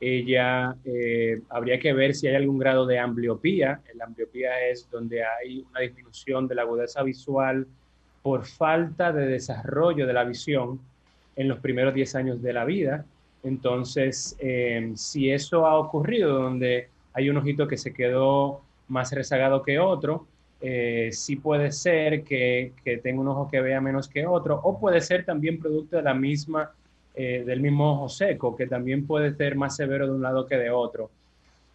[0.00, 3.80] Ella eh, habría que ver si hay algún grado de ambliopía.
[3.94, 7.66] La ambliopía es donde hay una disminución de la agudeza visual
[8.22, 10.80] por falta de desarrollo de la visión
[11.36, 13.04] en los primeros 10 años de la vida.
[13.42, 19.62] Entonces, eh, si eso ha ocurrido, donde hay un ojito que se quedó más rezagado
[19.62, 20.26] que otro,
[20.60, 24.78] eh, sí puede ser que, que tenga un ojo que vea menos que otro, o
[24.80, 26.70] puede ser también producto de la misma,
[27.14, 30.56] eh, del mismo ojo seco, que también puede ser más severo de un lado que
[30.56, 31.10] de otro.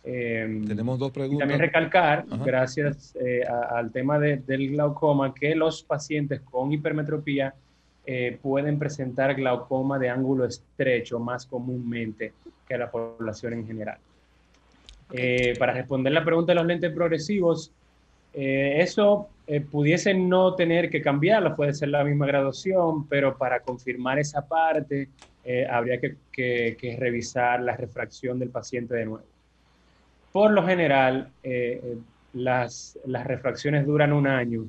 [0.03, 1.39] Eh, tenemos dos y preguntas.
[1.39, 2.43] también recalcar, Ajá.
[2.45, 7.53] gracias eh, a- al tema de- del glaucoma, que los pacientes con hipermetropía
[8.05, 12.33] eh, pueden presentar glaucoma de ángulo estrecho más comúnmente
[12.67, 13.99] que la población en general.
[15.11, 17.71] Eh, para responder la pregunta de los lentes progresivos,
[18.33, 23.61] eh, eso eh, pudiese no tener que cambiarlo, puede ser la misma graduación, pero para
[23.61, 25.09] confirmar esa parte
[25.43, 29.25] eh, habría que, que- que revisar la refracción del paciente de nuevo.
[30.31, 31.97] Por lo general, eh,
[32.33, 34.65] las, las refracciones duran un año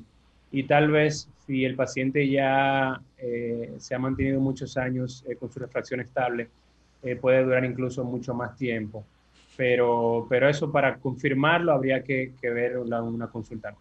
[0.49, 5.51] y tal vez si el paciente ya eh, se ha mantenido muchos años eh, con
[5.51, 6.49] su refracción estable,
[7.03, 9.03] eh, puede durar incluso mucho más tiempo.
[9.57, 13.75] Pero, pero eso para confirmarlo habría que, ver una consulta.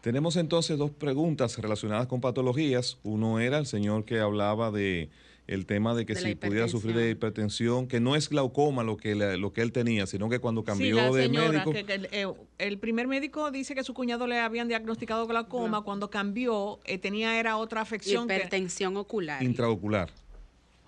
[0.00, 2.98] Tenemos entonces dos preguntas relacionadas con patologías.
[3.02, 5.10] Uno era el señor que hablaba de
[5.46, 8.96] el tema de que De si pudiera sufrir de hipertensión, que no es glaucoma lo
[8.96, 11.72] que, la- lo que él tenía, sino que cuando Sí, cambió la de señora, médico,
[11.72, 12.26] que, que el, eh,
[12.58, 17.38] el primer médico dice que su cuñado le habían diagnosticado glaucoma, cuando cambió eh, tenía
[17.38, 18.26] era otra afección.
[18.26, 19.42] que- Hipertensión ocular.
[19.42, 20.10] intraocular.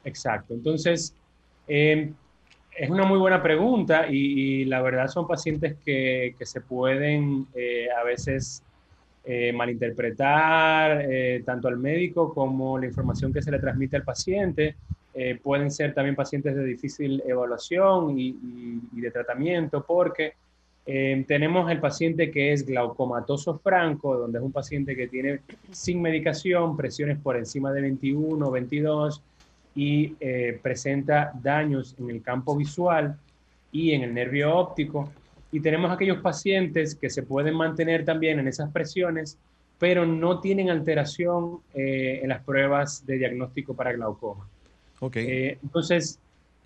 [0.05, 0.55] Exacto.
[0.55, 1.14] Entonces,
[1.66, 2.12] eh,
[2.77, 4.16] es una muy buena pregunta y,
[4.61, 8.62] y la verdad son pacientes que, que se pueden eh, a veces
[9.31, 14.77] eh, malinterpretar eh, tanto al médico como la información que se le transmite al paciente.
[15.12, 18.29] Eh, pueden ser también pacientes de difícil evaluación y,
[18.93, 20.27] y- de tratamiento porque
[20.91, 26.01] Eh, tenemos el paciente que es glaucomatoso franco, donde es un paciente que tiene sin
[26.01, 29.23] medicación presiones por encima de 21, 22
[29.75, 30.17] y
[30.62, 33.19] presenta daños en el campo visual
[33.71, 35.12] y en el nervio óptico.
[35.51, 39.39] Y tenemos aquellos pacientes que se pueden mantener también en esas presiones,
[39.79, 44.49] pero no tienen alteración eh, en las pruebas de diagnóstico para glaucoma.
[45.01, 45.57] Okay.
[45.63, 46.19] entonces,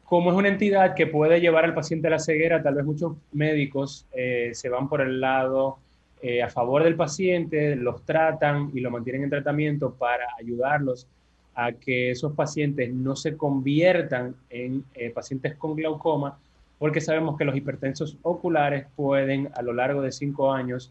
[0.04, 3.14] como es una entidad que puede llevar al paciente a la ceguera, tal vez muchos
[3.32, 5.78] médicos eh, se van por el lado
[6.20, 11.08] eh, a favor del paciente, los tratan y lo mantienen en tratamiento para ayudarlos
[11.54, 16.38] a que esos pacientes no se conviertan en eh, pacientes con glaucoma,
[16.82, 20.90] porque sabemos que los hipertensos oculares pueden a lo largo de cinco años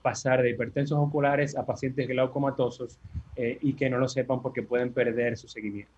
[0.00, 2.96] pasar de hipertensos oculares a pacientes glaucomatosos
[3.36, 5.92] y que no lo sepan porque pueden perder su seguimiento.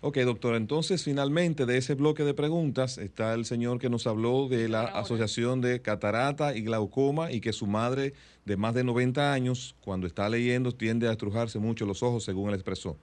[0.00, 4.48] Ok, doctor, entonces finalmente de ese bloque de preguntas está el señor que nos habló
[4.48, 8.12] de la Asociación de Catarata y Glaucoma y que su madre
[8.44, 12.50] de más de 90 años, cuando está leyendo, tiende a estrujarse mucho los ojos, según
[12.50, 12.96] él expresó.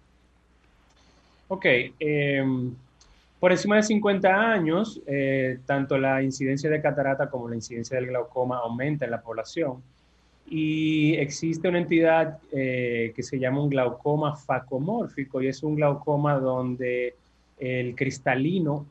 [1.50, 1.66] Ok,
[2.00, 2.74] em,
[3.40, 8.08] por encima de 50 años, eh, tanto la incidencia de catarata como la incidencia del
[8.08, 9.82] glaucoma aumenta en la población
[10.50, 16.40] y existe una entidad eh, que se llama un glaucoma facomórfico y es un glaucoma
[16.40, 17.16] donde
[17.60, 18.86] el cristalino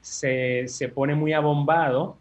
[0.00, 2.16] se, se, pone muy abombado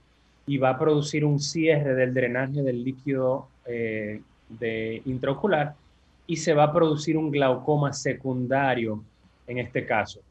[0.48, 5.76] y va a producir un cierre del drenaje del líquido eh, de intraocular
[6.26, 9.04] y se va a producir un glaucoma secundario
[9.48, 10.22] en este caso.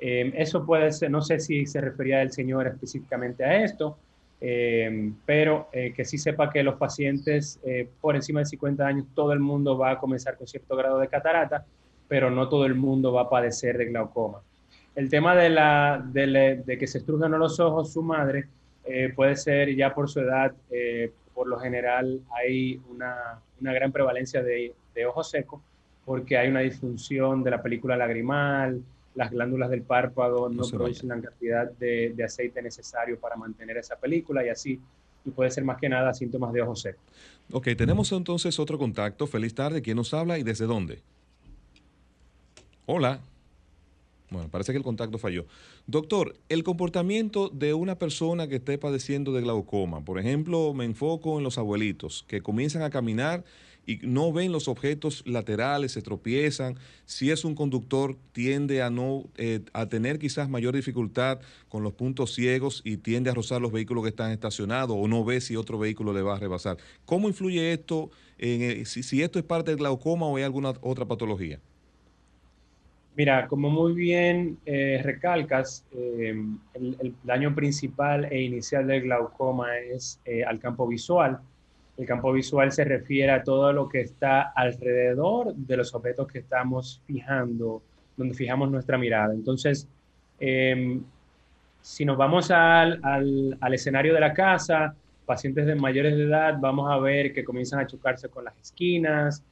[0.00, 3.98] Eh, eso puede ser, no sé si se refería el señor específicamente a esto,
[4.40, 9.06] eh, pero eh, que sí sepa que los pacientes eh, por encima de 50 años,
[9.14, 11.64] todo el mundo va a comenzar con cierto grado de catarata,
[12.06, 14.40] pero no todo el mundo va a padecer de glaucoma.
[14.94, 18.48] El tema de, la, de, que se estrujan los ojos su madre
[19.14, 20.52] puede ser ya por su edad,
[21.34, 25.62] por lo general hay una, una gran prevalencia de, de ojo seco,
[26.04, 28.82] porque hay una disfunción de la película lagrimal,
[29.18, 34.46] las glándulas del párpado no, producen la cantidad de, aceite necesario para mantener esa película
[34.46, 34.80] y así
[35.24, 37.00] y puede ser más que nada síntomas de ojo seco.
[37.50, 39.26] Ok, tenemos entonces otro contacto.
[39.26, 39.82] Feliz tarde.
[39.82, 41.00] ¿Quién nos habla y desde dónde?
[42.86, 43.18] Hola.
[44.30, 45.46] Bueno, parece que el contacto falló.
[45.88, 51.38] Doctor, el comportamiento de una persona que esté padeciendo de glaucoma, por ejemplo, me enfoco
[51.38, 53.42] en los abuelitos que comienzan a caminar
[53.88, 56.76] y no ven los objetos laterales, se tropiezan.
[57.06, 61.94] Si es un conductor, tiende a no eh, a tener quizás mayor dificultad con los
[61.94, 65.56] puntos ciegos y tiende a rozar los vehículos que están estacionados o no ve si
[65.56, 66.76] otro vehículo le va a rebasar.
[67.06, 71.06] ¿Cómo influye esto en eh, si, esto es parte del glaucoma o hay alguna otra
[71.06, 71.58] patología?
[73.16, 80.20] Mira, como muy bien eh, recalcas, el, el, daño principal e inicial del glaucoma es
[80.46, 81.40] al campo visual
[81.98, 86.38] el campo visual se refiere a todo lo que está alrededor de los objetos que
[86.38, 87.82] estamos fijando,
[88.16, 89.34] donde fijamos nuestra mirada.
[89.34, 89.88] Entonces,
[90.38, 91.02] em,
[91.80, 94.94] si nos vamos al, escenario de la casa,
[95.26, 99.42] pacientes de mayores de edad, vamos a ver que comienzan a chocarse con las esquinas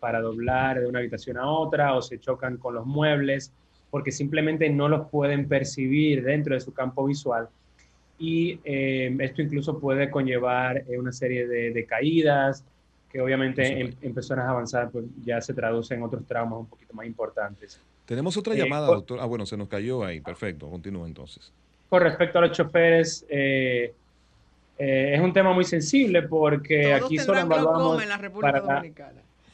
[0.00, 3.52] para doblar de una habitación a otra o se chocan con los muebles
[3.90, 7.48] porque simplemente no los pueden percibir dentro de su campo visual
[8.18, 12.64] y eh, esto incluso puede conllevar eh, una serie de, caídas
[13.10, 17.06] que obviamente en, personas avanzadas pues, ya se traducen en otros traumas un poquito más
[17.06, 17.80] importantes.
[18.06, 19.18] Tenemos otra eh, llamada, doctor.
[19.20, 20.20] Ah, bueno, se nos cayó ahí.
[20.20, 21.52] Perfecto, continúa entonces.
[21.88, 23.90] Con respecto a los choferes, es
[25.20, 28.02] un tema muy sensible porque aquí solo evaluamos
[28.40, 28.84] para la,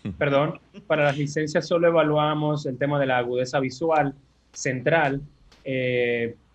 [0.19, 4.15] perdón, para las licencias solo evaluamos el tema de la agudeza visual
[4.53, 5.21] central,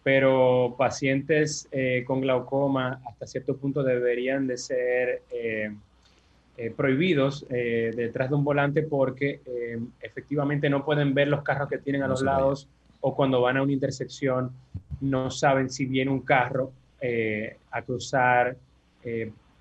[0.08, 5.70] pero pacientes eh, con glaucoma hasta cierto punto deberían de ser eh,
[6.56, 9.42] eh, prohibidos detrás de un volante porque
[10.00, 12.70] efectivamente no pueden ver los carros que tienen a los lados
[13.02, 14.52] o cuando van a una intersección
[15.02, 16.72] no saben si viene un carro
[17.72, 18.56] a cruzar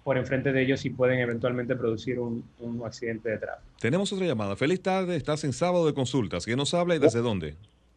[0.05, 3.67] por enfrente de ellos y pueden eventualmente producir un, un accidente de tráfico.
[3.81, 4.55] Tenemos otra llamada.
[4.55, 6.45] Feliz tarde, estás en sábado de consultas.
[6.45, 7.57] ¿Quién nos habla y desde dónde?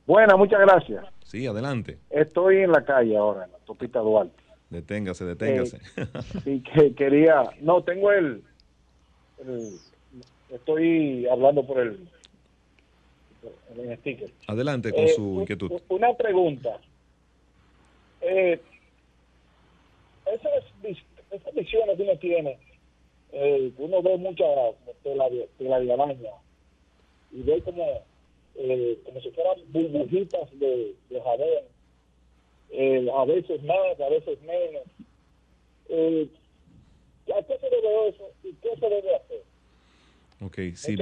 [0.09, 1.05] Buena, muchas gracias.
[1.23, 1.99] Sí, adelante.
[2.09, 4.41] Estoy en la calle ahora, en la Topita Duarte.
[4.71, 5.77] Deténgase, deténgase.
[5.97, 6.05] Eh,
[6.43, 7.43] sí, que quería.
[7.61, 8.41] No, tengo el,
[10.49, 12.09] Estoy hablando por el.
[13.77, 14.31] el sticker.
[14.47, 15.79] Adelante con su eh, inquietud.
[15.89, 16.79] Una pregunta.
[18.21, 18.59] Eh,
[20.25, 20.97] esas,
[21.29, 22.57] esas visiones que uno tiene,
[23.31, 24.45] eh, uno ve mucha
[25.03, 25.25] tela,
[25.59, 26.29] tela de
[27.31, 28.08] y ve como
[28.59, 31.63] eh, como si fueran burbujitas de, de jabón,
[32.71, 34.83] eh, a veces más, a veces menos.
[35.87, 36.27] Eh,
[37.35, 39.43] ¿A qué se debe eso y qué se debe hacer?
[40.41, 40.97] Ok, si,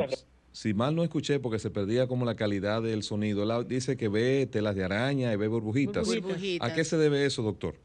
[0.52, 4.46] si mal no escuché porque se perdía como la calidad del sonido, dice que ve
[4.46, 6.08] telas de araña y ve burbujitas.
[6.08, 6.70] Burbujitas.
[6.70, 7.76] ¿A qué se debe eso, doctor?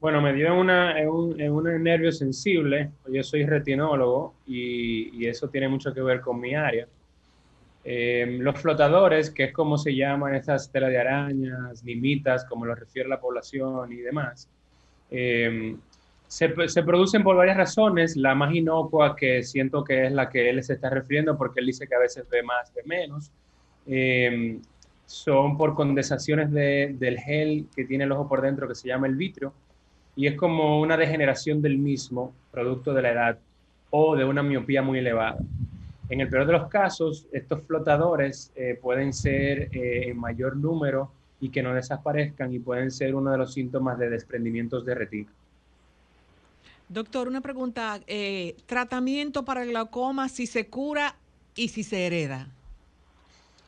[0.00, 2.90] Bueno, me dio una, en, un, en un nervio sensible.
[3.10, 6.86] Yo soy retinólogo y, y eso tiene mucho que ver con mi área.
[7.88, 12.74] Eh, los flotadores, que es como se llaman estas telas de arañas, limitas, como lo
[12.74, 14.48] refiere la población y demás,
[15.10, 15.76] eh,
[16.26, 16.48] se,
[16.82, 18.16] producen por varias razones.
[18.16, 21.66] La más inocua, que siento que es la que él se está refiriendo, porque él
[21.66, 23.30] dice que a veces ve más, ve menos,
[23.86, 24.58] eh,
[25.06, 29.06] son por condensaciones de- del gel que tiene el ojo por dentro, que se llama
[29.06, 29.54] el vitrio,
[30.16, 33.38] y es como una degeneración del mismo, producto de la edad
[33.90, 35.38] o de una miopía muy elevada.
[36.08, 41.10] En el peor de los casos, estos flotadores eh, pueden ser eh, en mayor número
[41.40, 45.32] y que no desaparezcan y pueden ser uno de los síntomas de desprendimientos de retina.
[46.88, 48.00] Doctor, una pregunta.
[48.06, 51.16] eh, ¿Tratamiento para el glaucoma si se cura
[51.56, 52.48] y si se hereda?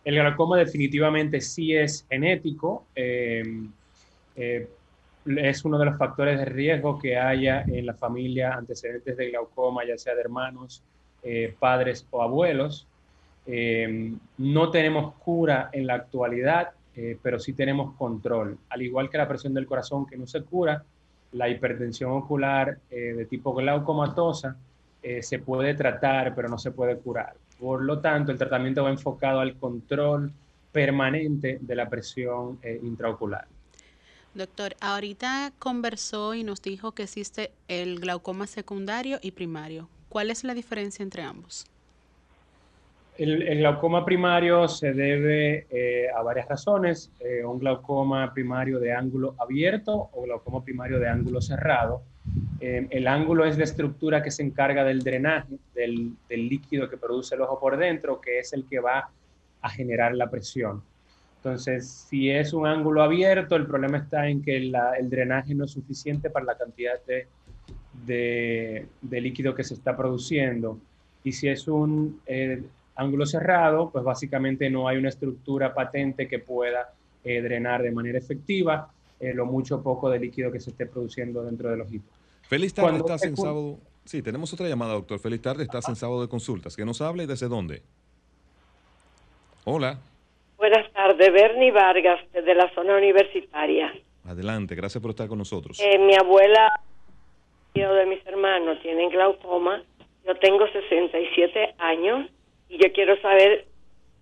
[0.05, 2.87] El glaucoma definitivamente sí es genético.
[2.95, 3.43] eh,
[4.37, 4.69] eh,
[5.27, 9.85] es uno de los factores de riesgo que haya en la familia antecedentes de glaucoma,
[9.85, 10.83] ya sea de hermanos,
[11.23, 12.87] eh, padres o abuelos.
[13.47, 18.59] Eh, no tenemos cura en la actualidad, eh, pero sí tenemos control.
[18.69, 20.85] Al igual que la presión del corazón que no se cura,
[21.33, 24.57] la hipertensión ocular eh, de tipo glaucomatosa
[25.03, 27.35] eh, se puede tratar, pero no se puede curar.
[27.59, 30.33] Por lo tanto, el tratamiento va enfocado al control
[30.73, 33.47] permanente de la presión eh, intraocular.
[34.35, 39.89] Doctor, ahorita conversó y nos dijo que existe el glaucoma secundario y primario.
[40.09, 41.67] ¿Cuál es la diferencia entre ambos?
[43.19, 47.11] El, glaucoma primario se debe eh, a varias razones.
[47.19, 52.03] eh, un glaucoma primario de ángulo abierto o glaucoma primario de ángulo cerrado.
[52.61, 57.35] Eh, el ángulo es la estructura que se encarga del drenaje del, líquido que produce
[57.35, 59.11] el ojo por dentro, que es el que va
[59.63, 60.83] a generar la presión.
[61.39, 65.73] Entonces, si es un ángulo abierto, el problema está en que el drenaje no es
[65.73, 67.27] suficiente para la cantidad de,
[68.07, 70.79] de- de líquido que se está produciendo.
[71.25, 72.63] Y si es un eh,
[72.97, 76.93] ángulo cerrado, pues básicamente no hay una estructura patente que pueda
[77.25, 80.87] eh, drenar de manera efectiva eh, lo mucho o poco de líquido que se esté
[80.87, 82.05] produciendo dentro del ojito.
[82.49, 83.79] Feliz tarde, Cuando estás en sábado.
[84.05, 85.19] Sí, tenemos otra llamada, doctor.
[85.19, 86.75] Feliz tarde, estás en sábado de consultas.
[86.77, 87.83] Que nos hable y desde dónde.
[89.65, 89.99] Hola,
[90.57, 93.93] Buenas tardes, Bernie Vargas, de la zona universitaria.
[94.25, 95.79] adelante, gracias por estar con nosotros.
[95.81, 96.69] Eh, mi abuela
[97.87, 99.83] de mis hermanos tienen glaucoma.
[100.27, 102.31] Yo tengo 67 años
[102.69, 103.67] y yo quiero saber,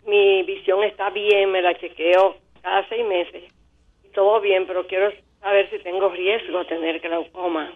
[0.07, 3.45] mi visión está bien, me la chequeo cada seis meses.
[4.05, 7.73] Y todo bien, pero quiero saber si tengo riesgo a tener glaucoma.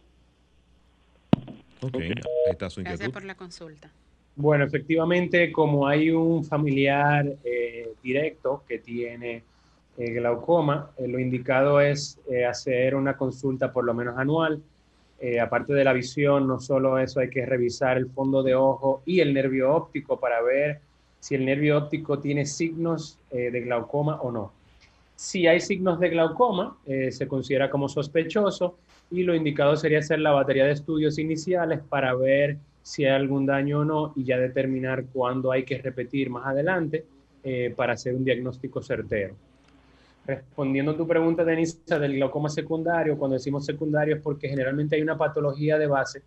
[1.83, 2.13] Ok, ahí
[2.51, 3.91] está su Gracias por la consulta.
[4.37, 9.43] Bueno, efectivamente, como hay un familiar eh, directo que tiene
[10.01, 14.63] eh, glaucoma, eh, lo indicado es eh, hacer una consulta por lo menos anual.
[15.23, 19.03] Eh, aparte de la visión, no solo eso, hay que revisar el fondo de ojo
[19.05, 20.81] y el nervio óptico para ver
[21.19, 24.53] si el nervio óptico tiene signos eh, de glaucoma o no.
[25.17, 28.79] Si hay signos de glaucoma, eh, se considera como sospechoso
[29.11, 33.45] y lo indicado sería hacer la batería de estudios iniciales para ver si hay algún
[33.45, 37.05] daño o no y ya determinar cuándo hay que repetir más adelante
[37.77, 39.35] para hacer un diagnóstico certero.
[40.31, 45.03] Respondiendo a tu pregunta, Denisa, del glaucoma secundario, cuando decimos secundario es porque generalmente hay
[45.03, 46.23] una patología de base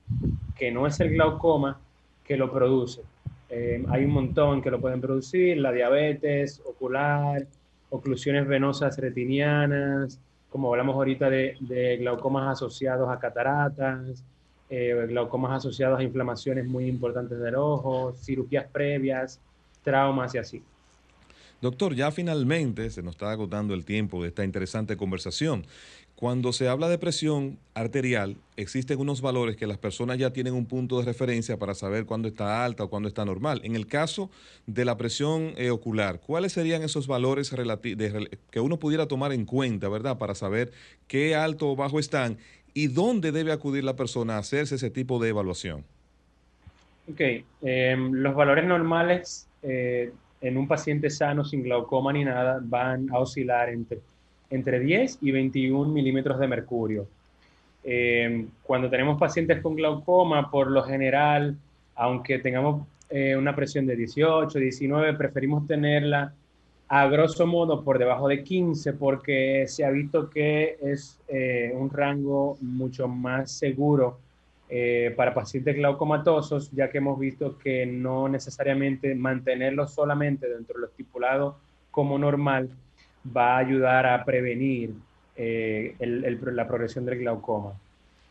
[0.57, 1.79] que no es el glaucoma
[2.21, 3.01] que lo produce.
[3.49, 7.47] Eh, hay un montón que lo pueden producir, la diabetes ocular,
[7.91, 14.21] oclusiones venosas retinianas, como hablamos ahorita de, de glaucomas asociados a cataratas,
[14.69, 19.39] eh, glaucomas asociados a inflamaciones muy importantes del ojo, cirugías previas,
[19.81, 20.61] traumas y así.
[21.63, 25.65] Doctor, ya finalmente se nos está agotando el tiempo de esta interesante conversación.
[26.13, 30.65] Cuando se habla de presión arterial, existen unos valores que las personas ya tienen un
[30.65, 33.61] punto de referencia para saber cuándo está alta o cuándo está normal.
[33.63, 34.29] En el caso
[34.67, 37.55] de la presión eh, ocular, ¿cuáles serían esos valores
[38.51, 40.73] que uno pudiera tomar en cuenta, verdad, para saber
[41.07, 42.39] qué alto o bajo están
[42.73, 45.85] y dónde debe acudir la persona a hacerse ese tipo de evaluación?
[47.09, 47.21] Ok,
[47.61, 50.11] eh, los valores normales eh,
[50.43, 53.99] en un paciente sano sin glaucoma ni nada van a oscilar entre,
[54.49, 57.07] entre 10 y 21 milímetros de mercurio.
[57.85, 61.55] Eh, cuando tenemos pacientes con glaucoma, por lo general,
[61.95, 66.33] aunque tengamos eh, una presión de 18, 19, preferimos tenerla
[66.89, 71.89] a grosso modo por debajo de 15 porque se ha visto que es eh, un
[71.89, 74.19] rango mucho más seguro
[74.75, 80.81] eh, para pacientes glaucomatosos, ya que hemos visto que no necesariamente mantenerlo solamente dentro de
[80.81, 81.57] lo estipulado
[81.91, 82.69] como normal
[83.25, 84.93] va a ayudar a prevenir
[85.35, 87.73] eh, la progresión del glaucoma.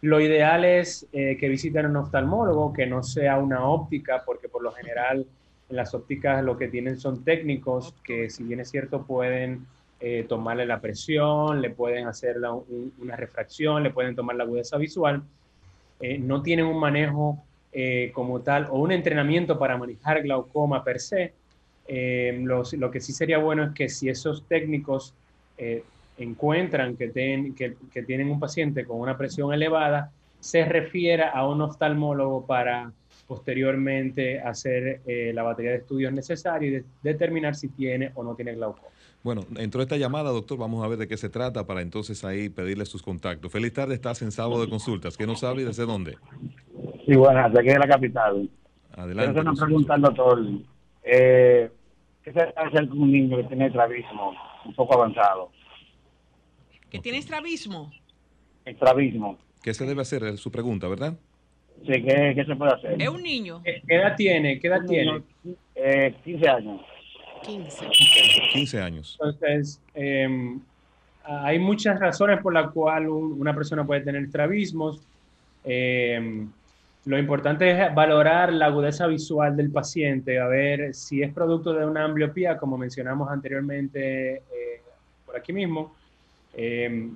[0.00, 4.64] Lo ideal es que visiten a un oftalmólogo, que no sea una óptica, porque por
[4.64, 5.24] lo general
[5.70, 9.64] en las ópticas lo que tienen son técnicos que, si bien es cierto, pueden
[10.04, 12.36] eh, tomarle la presión, le pueden hacer
[12.98, 15.22] una refracción, le pueden tomar la agudeza visual.
[16.02, 17.42] Eh, no tienen un manejo
[17.72, 21.32] eh, como tal o un entrenamiento para manejar glaucoma per se.
[21.88, 25.14] lo que sí sería bueno es que si esos técnicos
[26.18, 27.10] encuentran que,
[27.56, 32.92] que, que tienen un paciente con una presión elevada, se refiera a un oftalmólogo para
[33.26, 38.54] posteriormente hacer eh, la batería de estudios necesarios y determinar si tiene o no tiene
[38.54, 38.88] glaucoma.
[39.22, 40.58] Bueno, entró esta llamada, doctor.
[40.58, 43.52] Vamos a ver de qué se trata para entonces ahí pedirle sus contactos.
[43.52, 45.16] Feliz tarde, estás en sábado de consultas.
[45.16, 46.16] ¿Qué nos sabe y desde dónde?
[47.06, 48.50] Sí, bueno, desde aquí de la capital.
[48.94, 49.32] Adelante.
[49.32, 50.40] Quiero hacer pregunta al doctor.
[51.04, 51.70] Eh,
[52.22, 54.32] ¿Qué se hacer con un niño que tiene estrabismo
[54.64, 55.50] un poco avanzado?
[56.90, 57.90] ¿Que tiene estrabismo?
[58.64, 59.38] Estrabismo.
[59.62, 60.24] ¿Qué se debe hacer?
[60.24, 61.18] Es su pregunta, ¿verdad?
[61.86, 63.00] Sí, ¿qué, se puede hacer?
[63.00, 63.62] ¿Es un niño?
[63.64, 64.60] ¿Qué, edad tiene?
[64.60, 65.22] ¿Qué edad tiene?
[65.74, 66.80] Eh, 15 años.
[67.42, 67.86] 15.
[68.52, 69.18] 15 años.
[69.20, 70.60] Entonces, em,
[71.24, 75.00] hay muchas razones por las cuales una persona puede tener estrabismos.
[75.64, 76.48] Em,
[77.04, 81.84] lo importante es valorar la agudeza visual del paciente, a ver si es producto de
[81.84, 84.82] una ambliopía, como mencionamos anteriormente eh,
[85.26, 85.94] por aquí mismo.
[86.54, 87.10] Eh,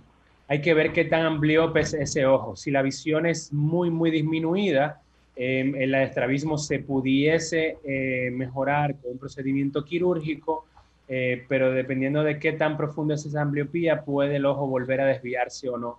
[0.49, 2.57] hay que ver qué tan amplio es ese ojo.
[2.57, 5.01] Si la visión es muy, muy disminuida,
[5.37, 10.67] em, el estrabismo se pudiese eh, mejorar con un procedimiento quirúrgico,
[11.09, 15.07] eh, pero dependiendo de qué tan profunda es esa ambliopía, puede el ojo volver a
[15.07, 15.99] desviarse o no.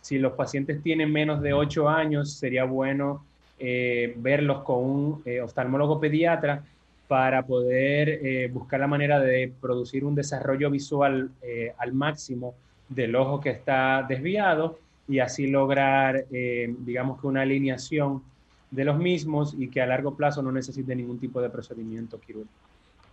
[0.00, 3.24] Si los pacientes tienen menos de 8 años, sería bueno
[3.58, 6.64] eh, verlos con un oftalmólogo pediatra
[7.08, 11.30] para poder buscar la manera de producir un desarrollo visual
[11.78, 12.54] al máximo
[12.88, 18.22] del ojo que está desviado y así lograr, eh, digamos que una alineación
[18.70, 22.68] de los mismos y que a largo plazo no necesite ningún tipo de procedimiento quirúrgico.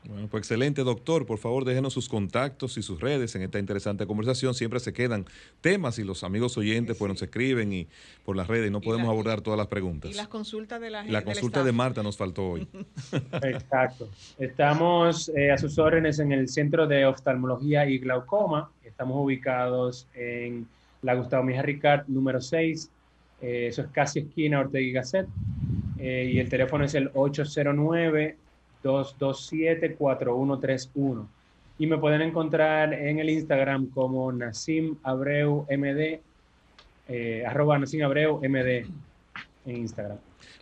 [0.08, 1.26] Bueno, pues excelente, doctor.
[1.26, 4.53] Por favor, déjenos sus contactos y sus redes en esta interesante conversación.
[4.53, 5.26] Siempre se quedan
[5.62, 7.88] temas y los amigos oyentes pues nos escriben y
[8.24, 10.12] por las redes no podemos abordar todas las preguntas.
[10.12, 12.68] Y las consultas de la La consulta de Marta nos faltó hoy.
[13.43, 14.10] Exacto.
[14.38, 18.70] Estamos eh, a sus órdenes en el Centro de Oftalmología y Glaucoma.
[18.84, 20.68] Estamos ubicados en
[21.01, 22.91] la Gustavo Mija Ricard, número 6.
[23.42, 25.28] Eh, eso es casi esquina Ortega y Gasset.
[26.00, 28.38] Eh, y el teléfono es el 809
[28.86, 31.28] 227-4131.
[31.78, 36.22] Y me pueden encontrar en el Instagram como Nasim Abreu MD,
[37.08, 38.86] eh, arroba Nasim Abreu MD
[39.66, 40.18] en Instagram.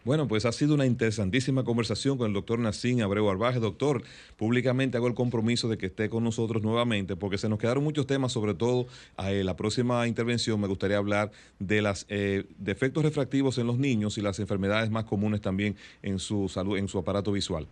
[0.06, 3.60] Bueno, pues ha sido una interesantísima conversación con el doctor Nacín Abreu Arbaje.
[3.60, 4.04] Doctor,
[4.36, 8.06] públicamente hago el compromiso de que esté con nosotros nuevamente porque se nos quedaron muchos
[8.06, 8.88] temas, sobre todo
[9.26, 14.18] eh, la próxima intervención me gustaría hablar de los eh, defectos refractivos en los niños
[14.18, 17.66] y las enfermedades más comunes también en su salud, en su aparato visual.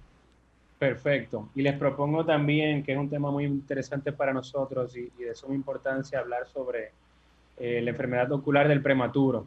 [0.79, 1.49] Perfecto.
[1.53, 5.53] Y les propongo también, que es un tema muy interesante para nosotros y, de suma
[5.53, 6.91] importancia, hablar sobre
[7.57, 9.45] eh, la enfermedad ocular del prematuro.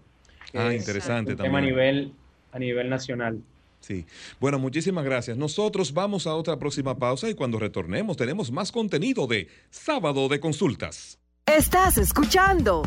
[0.53, 1.53] Ah, interesante un también.
[1.53, 2.13] Tema a nivel,
[2.55, 3.43] a nivel nacional.
[3.81, 4.07] Sí.
[4.41, 5.37] Bueno, muchísimas gracias.
[5.37, 10.41] Nosotros vamos a otra próxima pausa y cuando retornemos tenemos más contenido de Sábado de
[10.41, 11.19] Consultas.
[11.45, 12.85] Estás escuchando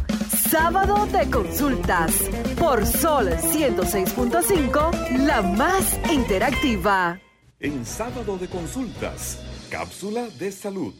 [0.49, 2.11] Sábado de Consultas
[2.57, 7.19] por Sol 106.5, la más interactiva
[7.59, 10.93] en Sábado de Consultas, Cápsula de Salud.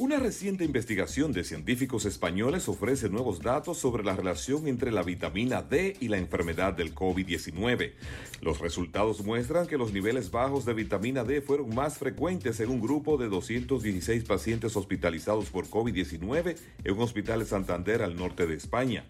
[0.00, 5.60] Una reciente investigación de científicos españoles ofrece nuevos datos sobre la relación entre la vitamina
[5.60, 7.94] D y la enfermedad del COVID-19.
[8.40, 12.80] Los resultados muestran que los niveles bajos de vitamina D fueron más frecuentes en un
[12.80, 18.54] grupo de 216 pacientes hospitalizados por COVID-19 en un hospital de Santander al norte de
[18.54, 19.04] España.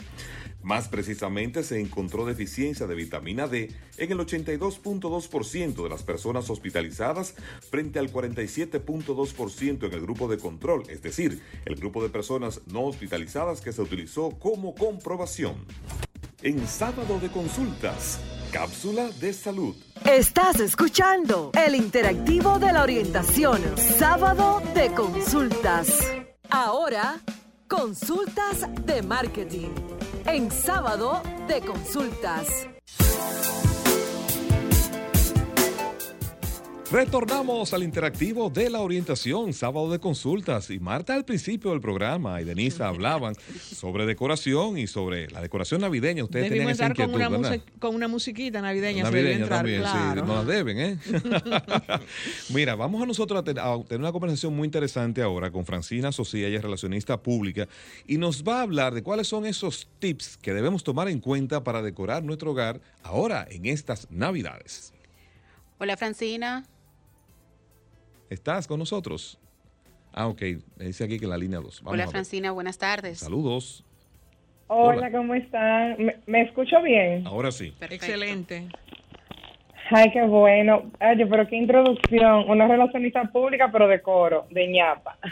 [0.63, 7.35] Más precisamente, se encontró deficiencia de vitamina D en el 82.2% de las personas hospitalizadas
[7.71, 12.85] frente al 47.2% en el grupo de control, es decir, el grupo de personas no
[12.85, 15.65] hospitalizadas que se utilizó como comprobación.
[16.43, 18.21] En sábado de consultas,
[18.53, 19.77] cápsula de salud.
[20.05, 25.89] Estás escuchando el interactivo de la orientación, sábado de consultas.
[26.49, 27.21] Ahora,
[27.67, 29.71] consultas de marketing
[30.27, 32.69] en sábado de consultas.
[36.91, 40.71] Retornamos al interactivo de la orientación, sábado de consultas.
[40.71, 45.83] Y Marta al principio del programa y Denise hablaban sobre decoración y sobre la decoración
[45.83, 46.25] navideña.
[46.25, 47.51] Ustedes tenían Debimos esa estar con una, ¿verdad?
[47.57, 49.03] muse- con una musiquita navideña.
[49.03, 50.23] Navideña entrar, también, claro.
[50.23, 50.99] sí, nos la deben, ¿eh?
[52.55, 56.11] Mira, vamos a nosotros a, ten- a tener una conversación muy interesante ahora con Francina
[56.11, 57.69] Socia, ella es relacionista pública,
[58.07, 61.63] y nos va a hablar de cuáles son esos tips que debemos tomar en cuenta
[61.63, 64.95] para decorar nuestro hogar ahora en estas Navidades.
[65.81, 66.65] Hola Francina.
[68.31, 69.39] ¿Estás con nosotros?
[70.13, 70.43] Ah, ok,
[70.77, 71.83] me dice aquí que la línea 2.
[71.85, 73.21] Hola Francina, buenas tardes.
[73.21, 73.85] Saludos.
[74.67, 75.97] Hola, ¿cómo están?
[75.99, 77.27] ¿Me, me escucho bien?
[77.27, 77.73] Ahora sí.
[77.81, 78.69] Excelente.
[79.91, 80.91] Ay, qué bueno.
[81.01, 82.51] Oye, pero qué introducción.
[82.51, 85.17] Una relacionista pública, pero de coro, de ñapa.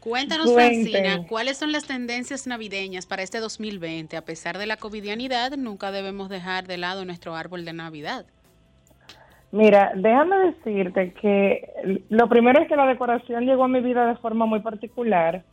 [0.00, 0.90] Cuéntanos, Cuenten.
[0.90, 4.16] Francina, ¿cuáles son las tendencias navideñas para este 2020?
[4.16, 8.26] A pesar de la covidianidad, nunca debemos dejar de lado nuestro árbol de Navidad.
[9.54, 14.16] Mira, déjame decirte que lo primero es que la decoración llegó a mi vida de
[14.16, 15.44] forma muy particular,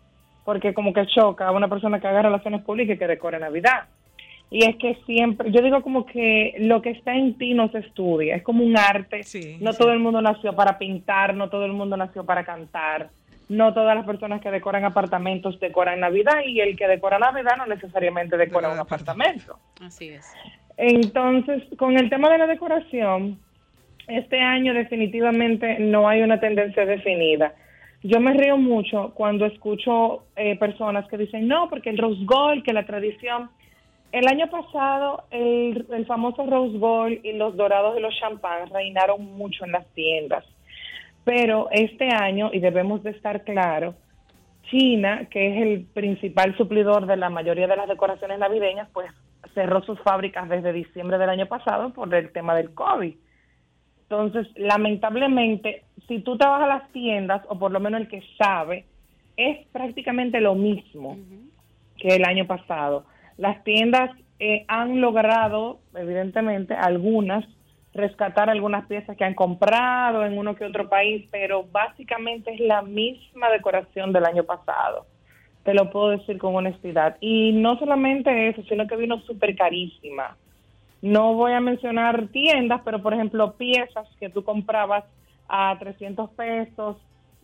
[0.43, 3.89] porque como que choca a una persona que haga relaciones públicas y que decore Navidad.
[4.49, 7.77] Y es que siempre, yo digo como que lo que está en ti no se
[7.77, 9.21] estudia, es como un arte.
[9.59, 13.11] no todo el mundo nació para pintar, no todo el mundo nació para cantar,
[13.49, 17.67] no todas las personas que decoran apartamentos decoran Navidad y el que decora Navidad no
[17.67, 19.59] necesariamente decora un apartamento.
[19.79, 20.33] Así es.
[20.75, 23.37] Entonces, con el tema de la decoración,
[24.07, 27.53] este año definitivamente no hay una tendencia definida.
[28.03, 32.63] Yo me río mucho cuando escucho eh, personas que dicen, no, porque el Rose Gold,
[32.63, 33.49] que la tradición.
[34.11, 39.23] El año pasado, el, el famoso Rose Gold y los dorados y los champán reinaron
[39.37, 40.43] mucho en las tiendas.
[41.23, 43.95] Pero este año, y debemos de estar claros,
[44.71, 49.11] China, que es el principal suplidor de la mayoría de las decoraciones navideñas, pues
[49.53, 53.13] cerró sus fábricas desde diciembre del año pasado por el tema del COVID.
[54.11, 58.21] Entonces, lamentablemente, si tú te vas a las tiendas, o por lo menos el que
[58.37, 58.83] sabe,
[59.37, 61.17] es prácticamente lo mismo
[61.97, 63.05] que el año pasado.
[63.37, 67.45] Las tiendas eh, han logrado, evidentemente, algunas,
[67.93, 72.81] rescatar algunas piezas que han comprado en uno que otro país, pero básicamente es la
[72.81, 75.05] misma decoración del año pasado.
[75.63, 77.15] Te lo puedo decir con honestidad.
[77.21, 80.35] Y no solamente eso, sino que vino súper carísima.
[81.01, 85.03] No voy a mencionar tiendas, pero por ejemplo, piezas que tú comprabas
[85.47, 86.97] a 300 pesos,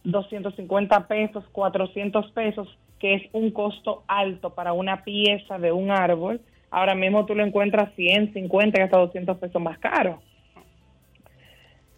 [0.03, 2.67] 250 pesos, 400 pesos,
[2.99, 6.41] que es un costo alto para una pieza de un árbol,
[6.71, 10.21] ahora mismo tú lo encuentras 100, 50 y hasta 200 pesos más caro.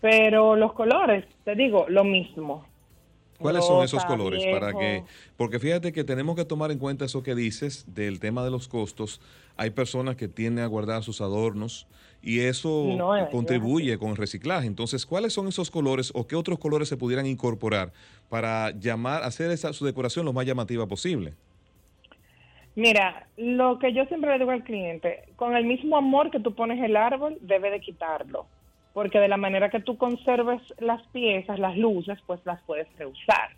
[0.01, 2.65] Pero los colores, te digo, lo mismo.
[3.39, 4.45] ¿Cuáles son esos colores?
[4.51, 5.03] Para que,
[5.37, 8.67] porque fíjate que tenemos que tomar en cuenta eso que dices del tema de los
[8.67, 9.21] costos.
[9.55, 11.87] Hay personas que tienden a guardar sus adornos
[12.21, 14.67] y eso No, contribuye con el reciclaje.
[14.67, 17.93] Entonces, ¿cuáles son esos colores o qué otros colores se pudieran incorporar
[18.29, 21.33] para llamar, hacer esa, su decoración lo más llamativa posible?
[22.75, 26.55] Mira, lo que yo siempre le digo al cliente, con el mismo amor que tú
[26.55, 28.47] pones el árbol, debe de quitarlo.
[28.93, 33.51] Porque de la manera que tú conserves las piezas, las luces, pues las puedes reusar.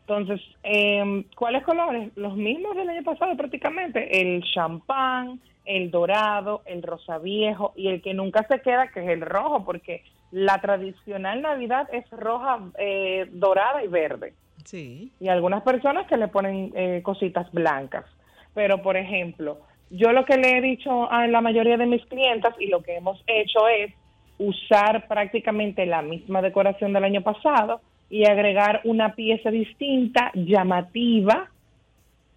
[0.00, 2.10] Entonces, eh, ¿cuáles colores?
[2.16, 4.20] Los mismos del año pasado prácticamente.
[4.20, 9.08] El champán, el dorado, el rosa viejo y el que nunca se queda, que es
[9.08, 14.34] el rojo, porque la tradicional Navidad es roja, eh, dorada y verde
[14.64, 15.10] Sí.
[15.20, 18.04] y algunas personas que le ponen eh, cositas blancas.
[18.52, 19.58] Pero, por ejemplo,
[19.90, 22.96] yo lo que le he dicho a la mayoría de mis clientas y lo que
[22.96, 23.92] hemos hecho es
[24.38, 27.80] usar prácticamente la misma decoración del año pasado
[28.10, 31.50] y agregar una pieza distinta, llamativa,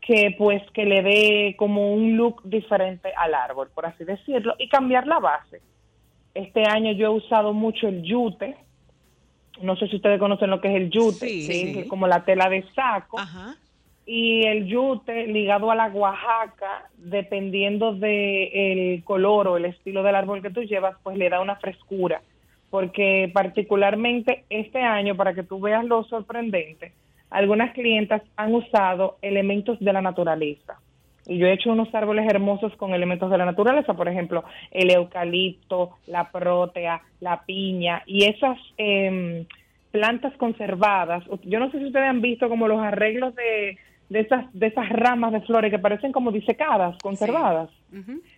[0.02, 4.70] que pues que le dé como un look diferente al árbol, por así decirlo, y
[4.70, 5.62] cambiar la base.
[6.34, 8.56] Este año yo he usado mucho el yute,
[9.62, 11.80] no sé si ustedes conocen lo que es el yute, Sí, que sí.
[11.80, 13.18] es como la tela de saco.
[14.10, 20.16] Y el yute ligado a la Oaxaca, dependiendo de el color o el estilo del
[20.16, 22.22] árbol que tú llevas, pues le da una frescura.
[22.70, 26.94] Porque particularmente este año, para que tú veas lo sorprendente,
[27.30, 30.80] algunas clientas han usado elementos de la naturaleza.
[31.26, 34.90] Y yo he hecho unos árboles hermosos con elementos de la naturaleza, por ejemplo, el
[34.90, 39.46] eucalipto, la prótea, la piña y esas em,
[39.92, 41.26] plantas conservadas.
[41.44, 43.78] Yo no sé si ustedes han visto como los arreglos de,
[44.10, 47.70] de, esas, de esas ramas de flores que parecen como disecadas, conservadas,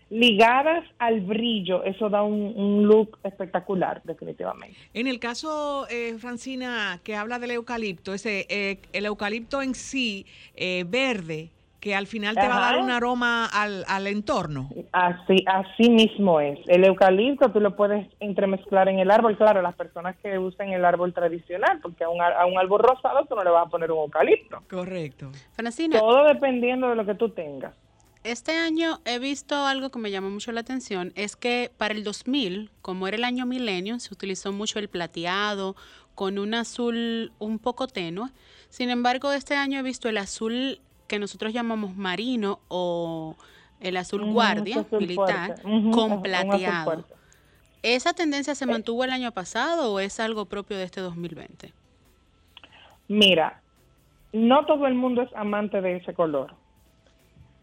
[0.10, 1.84] ligadas al brillo.
[1.84, 4.78] Eso da un, un look espectacular, definitivamente.
[4.94, 10.26] En el caso, eh, Francina, que habla del eucalipto, ese, eh, el eucalipto en sí,
[10.56, 11.50] eh, verde,
[11.80, 14.70] que al final te va a dar un aroma al, al entorno.
[14.92, 16.60] Así, así mismo es.
[16.68, 19.38] El eucalipto tú lo puedes entremezclar en el árbol.
[19.38, 23.26] Claro, las personas que usan el árbol tradicional, porque a un, a un árbol rosado
[23.26, 24.62] tú no le vas a poner un eucalipto.
[24.70, 25.32] Correcto.
[25.54, 27.74] Francina, Todo dependiendo de lo que tú tengas.
[28.24, 32.04] este año he visto algo que me llamó mucho la atención, es que para el
[32.04, 35.76] 2000, como era el año milenio, se utilizó mucho el plateado
[36.14, 38.30] con un azul un poco tenue.
[38.68, 43.36] Sin embargo, este año he visto el azul que nosotros llamamos marino o
[43.82, 45.56] el azul Ujú, guardia azul militar.
[45.66, 47.04] Ujú, con plateado.
[47.82, 51.74] ¿Esa tendencia se mantuvo el año pasado o es algo propio de este 2020?
[53.08, 53.62] Mira,
[54.34, 56.56] no todo el mundo es amante de ese color.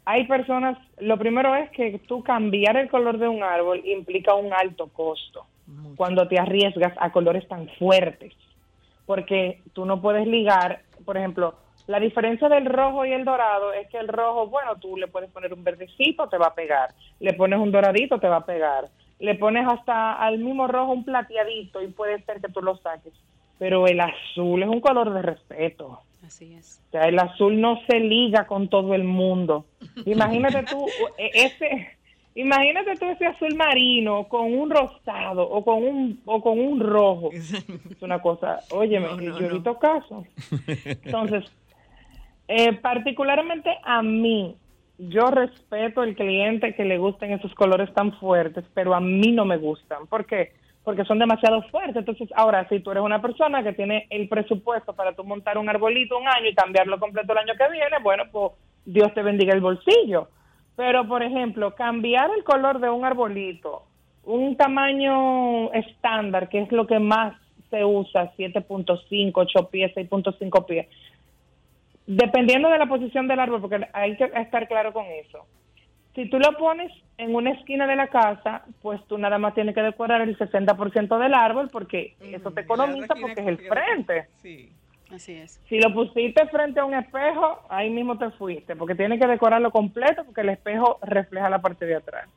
[0.07, 4.53] Hay personas, lo primero es que tú cambiar el color de un árbol implica un
[4.53, 5.47] alto costo
[5.97, 8.33] cuando te arriesgas a colores tan fuertes,
[9.05, 13.89] porque tú no puedes ligar, por ejemplo, la diferencia del rojo y el dorado es
[13.89, 17.33] que el rojo, bueno, tú le puedes poner un verdecito, te va a pegar, le
[17.35, 18.89] pones un doradito, te va a pegar,
[19.21, 23.13] le pones hasta al mismo rojo un plateadito y puede ser que tú lo saques,
[23.59, 26.01] pero el azul es un color de respeto.
[26.27, 26.83] Así es.
[26.89, 29.67] O sea, el azul no se liga con todo el mundo.
[30.07, 31.89] Imagínate tú e- ese,
[32.35, 37.31] imagínate tú ese azul marino con un rosado o con un o con un rojo.
[37.33, 39.79] Es una cosa, óyeme, No, no, yo no.
[39.79, 40.27] casos.
[41.05, 41.45] Entonces,
[42.49, 44.57] eh, particularmente a mí,
[44.99, 49.45] yo respeto el cliente que le gusten esos colores tan fuertes, pero a mí no
[49.45, 50.07] me gustan.
[50.07, 50.53] ¿Por qué?
[50.85, 51.97] Porque son demasiado fuertes.
[51.97, 55.69] Entonces, ahora, si tú eres una persona que tiene el presupuesto para tú montar un
[55.69, 58.53] arbolito un año y cambiarlo completo el año que viene, bueno, pues
[58.85, 60.29] Dios te bendiga el bolsillo.
[60.77, 63.83] Pero, por ejemplo, cambiar el color de un arbolito,
[64.25, 67.35] un tamaño estándar, que es lo que más
[67.71, 70.87] se usa, 7.5, 8 pies, 6.5 pies,
[72.07, 75.47] dependiendo de la posición del árbol, porque hay que estar claro con eso.
[76.15, 79.75] Si tú lo pones en una esquina de la casa, pues tú nada más tienes
[79.75, 84.27] que decorar el 60% del árbol porque eso te economiza porque es el frente.
[84.43, 84.71] Sí.
[85.13, 85.61] Así es.
[85.69, 89.71] Si lo pusiste frente a un espejo, ahí mismo te fuiste, porque tienes que decorarlo
[89.71, 92.29] completo porque el espejo refleja la parte de atrás.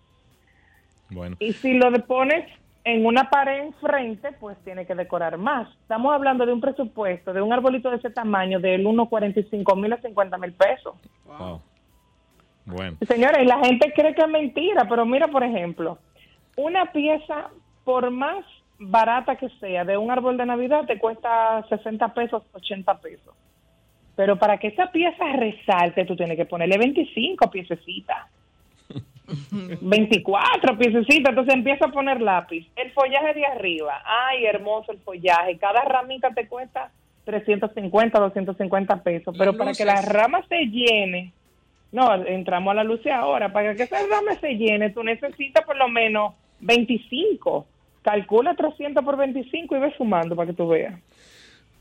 [1.09, 2.45] Bueno, Y si lo pones
[2.83, 5.69] en una pared enfrente, pues tiene que decorar más.
[5.81, 10.01] Estamos hablando de un presupuesto de un arbolito de ese tamaño del 1.45 mil a
[10.01, 10.95] 50 mil pesos.
[11.25, 11.61] wow.
[12.65, 15.97] Bueno, Señores, la gente cree que es mentira, pero mira, por ejemplo,
[16.55, 17.49] una pieza,
[17.83, 18.45] por más
[18.77, 23.33] barata que sea, de un árbol de Navidad, te cuesta 60 pesos, 80 pesos.
[24.15, 28.27] Pero para que esa pieza resalte, tú tienes que ponerle 25 piececitas.
[29.81, 32.67] 24 piececitas, entonces empieza a poner lápiz.
[32.75, 35.57] El follaje de arriba, ay, hermoso el follaje.
[35.57, 36.91] Cada ramita te cuesta
[37.25, 40.11] 350, 250 pesos, pero para que la luces.
[40.11, 41.31] rama se llene,
[41.91, 45.75] no, entramos a la luz ahora, para que esa rama se llene, tú necesitas por
[45.75, 47.65] lo menos 25.
[48.01, 50.95] Calcula 300 por 25 y ve sumando para que tú veas.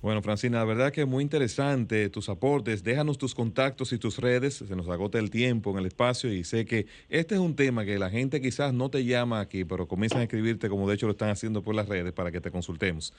[0.00, 2.84] Bueno, Francina, la verdad que es muy interesante tus aportes.
[2.84, 4.54] Déjanos tus contactos y tus redes.
[4.54, 7.84] Se nos agota el tiempo en el espacio y sé que este es un tema
[7.84, 11.06] que la gente quizás no te llama aquí, pero comienzan a escribirte como de hecho
[11.06, 13.12] lo están haciendo por las redes para que te consultemos.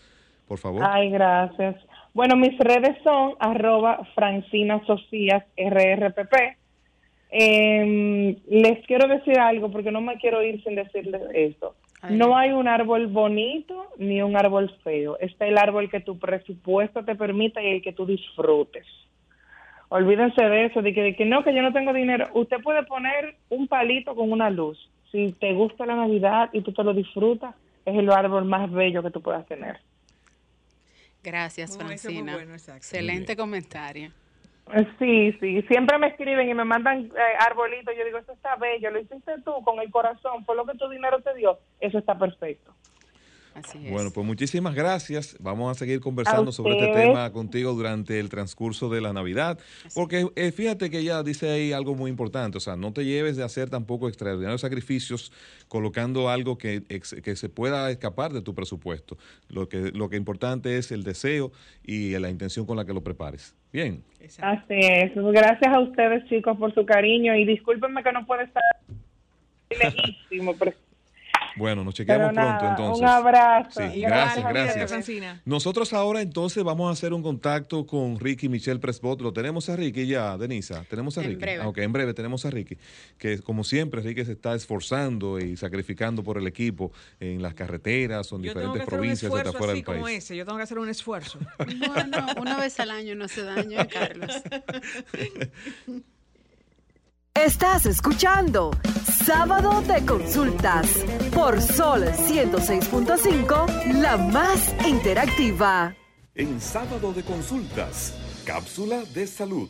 [0.47, 0.83] Por favor.
[0.85, 1.75] Ay, gracias.
[2.13, 6.57] Bueno, mis redes son arroba Francina Socias RRPP.
[7.29, 11.75] Em, les quiero decir algo porque no me quiero ir sin decirles esto.
[12.07, 15.17] No hay un árbol bonito ni un árbol feo.
[15.19, 18.85] Está el árbol que tu presupuesto te permita y el que tú disfrutes.
[19.89, 22.27] Olvídense de eso, de que, de que no, que yo no tengo dinero.
[22.33, 24.77] Usted puede poner un palito con una luz.
[25.11, 29.01] Si te gusta la Navidad y tú te lo disfrutas, es el árbol más bello
[29.03, 29.79] que tú puedas tener.
[31.23, 32.35] Gracias, Francina.
[32.35, 32.53] bueno.
[32.53, 34.11] Excelente comentario.
[34.73, 37.93] Eh, Sí, sí, siempre me escriben y me mandan eh, arbolitos.
[37.97, 40.87] Yo digo, eso está bello, lo hiciste tú con el corazón, por lo que tu
[40.89, 42.73] dinero te dio, eso está perfecto.
[43.55, 43.91] Así es.
[43.91, 45.35] Bueno, pues muchísimas gracias.
[45.39, 49.57] Vamos a seguir conversando A sobre este tema contigo durante el transcurso de la Navidad.
[49.95, 52.57] Porque eh, fíjate que ella dice ahí algo muy importante.
[52.57, 55.33] O sea, no te lleves de hacer tampoco extraordinarios sacrificios
[55.67, 59.17] colocando algo que, ex- que se pueda escapar de tu presupuesto.
[59.49, 61.51] Lo que, lo que importante es el deseo
[61.83, 63.55] y la intención con la que lo prepares.
[63.71, 64.03] Bien.
[64.41, 65.11] Así es.
[65.15, 68.63] Gracias a ustedes, chicos, por su cariño y discúlpenme que no puede estar
[69.69, 70.73] lejísimo, pero
[71.55, 73.01] Bueno, nos chequeamos nada, pronto entonces.
[73.01, 73.81] un abrazo.
[73.91, 74.89] Sí, gracias, gracias.
[74.89, 75.41] Francina.
[75.45, 79.21] Nosotros ahora entonces vamos a hacer un contacto con Ricky Michelle Presbot.
[79.21, 80.83] Lo tenemos a Ricky ya, Denisa.
[80.89, 81.41] Tenemos a En Ricky.
[81.41, 81.63] breve.
[81.63, 82.77] Ah, ok, en breve tenemos a Ricky.
[83.17, 88.31] Que como siempre, Ricky se está esforzando y sacrificando por el equipo en las carreteras
[88.31, 90.17] o en Yo tengo que diferentes provincias hasta fuera del como país.
[90.23, 90.35] ese.
[90.37, 91.39] Yo tengo que hacer un esfuerzo.
[91.89, 94.33] Bueno, una vez al año no hace daño, ¿eh, Carlos.
[97.45, 98.71] Estás escuchando
[99.25, 100.87] Sábado de Consultas
[101.33, 105.95] por Sol 106.5, la más interactiva.
[106.35, 108.13] En Sábado de Consultas,
[108.45, 109.69] cápsula de salud.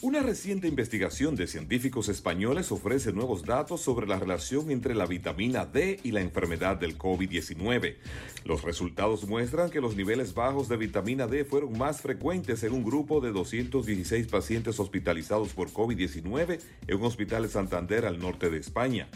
[0.00, 5.66] Una reciente investigación de científicos españoles ofrece nuevos datos sobre la relación entre la vitamina
[5.66, 7.96] D y la enfermedad del COVID-19.
[8.44, 12.84] Los resultados muestran que los niveles bajos de vitamina D fueron más frecuentes en un
[12.84, 18.58] grupo de 216 pacientes hospitalizados por COVID-19 en un hospital de Santander al norte de
[18.58, 19.08] España.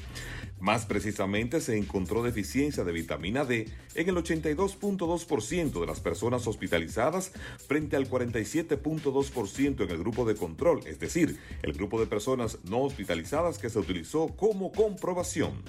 [0.63, 7.33] Más precisamente, se encontró deficiencia de vitamina D en el 82.2% de las personas hospitalizadas
[7.67, 12.81] frente al 47.2% en el grupo de control, es decir, el grupo de personas no
[12.83, 15.63] hospitalizadas que se utilizó como comprobación.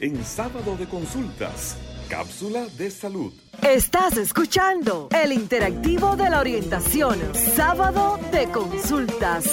[0.00, 1.76] En sábado de consultas,
[2.08, 3.32] cápsula de salud.
[3.62, 9.44] Estás escuchando el interactivo de la orientación, sábado de consultas.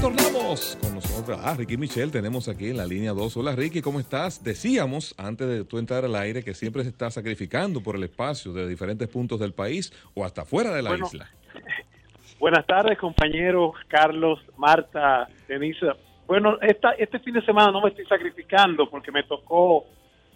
[0.00, 2.10] Tornamos con nosotros a Ricky Michelle.
[2.10, 3.36] Tenemos aquí en la línea 2.
[3.36, 4.42] Hola Ricky, ¿cómo estás?
[4.42, 8.54] Decíamos antes de tú entrar al aire que siempre se está sacrificando por el espacio
[8.54, 11.30] de diferentes puntos del país o hasta fuera de la Bueno, isla.
[12.38, 15.86] Buenas tardes, compañeros Carlos, Marta, Denise.
[16.26, 19.84] Bueno, esta, este fin de semana no me estoy sacrificando porque me tocó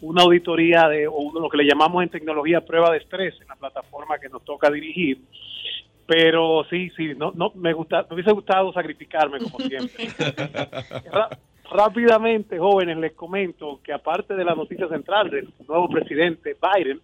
[0.00, 3.48] una auditoría de o uno, lo que le llamamos en tecnología prueba de estrés en
[3.48, 5.18] la plataforma que nos toca dirigir.
[6.06, 10.08] Pero sí, sí, no, no me gusta, me hubiese gustado sacrificarme como siempre.
[11.70, 17.00] Rápidamente, jóvenes, les comento que aparte de la noticia central del nuevo presidente Biden,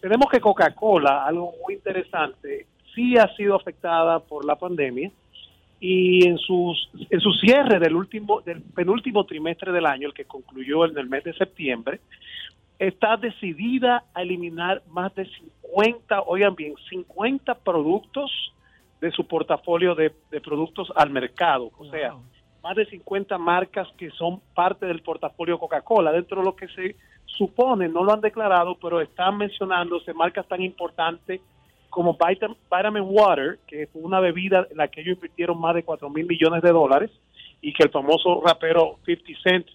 [0.00, 5.10] tenemos que Coca-Cola, algo muy interesante, sí ha sido afectada por la pandemia
[5.80, 10.24] y en sus en su cierre del último del penúltimo trimestre del año, el que
[10.24, 12.00] concluyó en el mes de septiembre,
[12.78, 18.30] está decidida a eliminar más de 50, oigan bien, 50 productos
[19.00, 22.14] de su portafolio de, de productos al mercado, o sea,
[22.62, 26.96] más de 50 marcas que son parte del portafolio Coca-Cola, dentro de lo que se
[27.26, 31.42] supone, no lo han declarado, pero están mencionándose marcas tan importantes
[31.94, 35.84] como Vitam- Vitamin Water, que fue una bebida en la que ellos invirtieron más de
[35.84, 37.10] 4 mil millones de dólares
[37.62, 39.66] y que el famoso rapero 50 Cent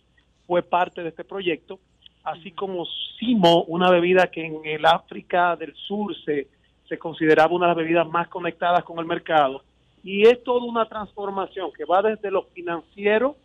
[0.45, 1.79] fue parte de este proyecto,
[2.25, 2.85] así como
[3.17, 6.47] Simo, una bebida que en el África del Sur se,
[6.89, 9.63] se consideraba una de las bebidas más conectadas con el mercado.
[10.03, 13.37] Y es toda una transformación que va desde lo financiero,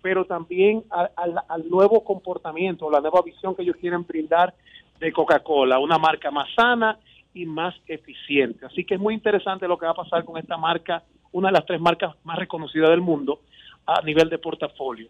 [0.00, 4.54] pero también al, al nuevo comportamiento, la nueva visión que ellos quieren brindar
[4.98, 6.98] de Coca-Cola, una marca más sana
[7.34, 8.66] y más eficiente.
[8.66, 11.02] Así que es muy interesante lo que va a pasar con esta marca,
[11.32, 13.40] una de las tres marcas más reconocidas del mundo
[13.86, 15.08] a nivel de portafolio.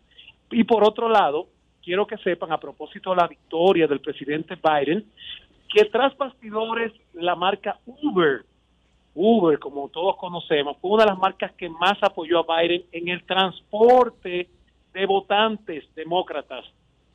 [0.50, 1.48] Y por otro lado,
[1.82, 5.04] quiero que sepan, a propósito de la victoria del presidente Biden,
[5.68, 8.44] que tras bastidores la marca Uber,
[9.14, 13.08] Uber, como todos conocemos, fue una de las marcas que más apoyó a Biden en
[13.08, 14.48] el transporte
[14.92, 16.64] de votantes demócratas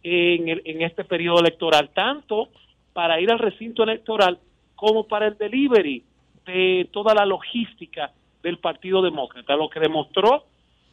[0.03, 2.49] en, en este periodo electoral, tanto
[2.93, 4.39] para ir al recinto electoral
[4.77, 6.05] como para el delivery
[6.45, 10.45] de toda la logística del Partido Demócrata, lo que demostró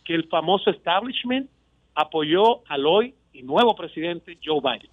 [0.05, 1.49] que el famoso establishment
[1.95, 4.91] apoyó al hoy y nuevo presidente Joe Biden.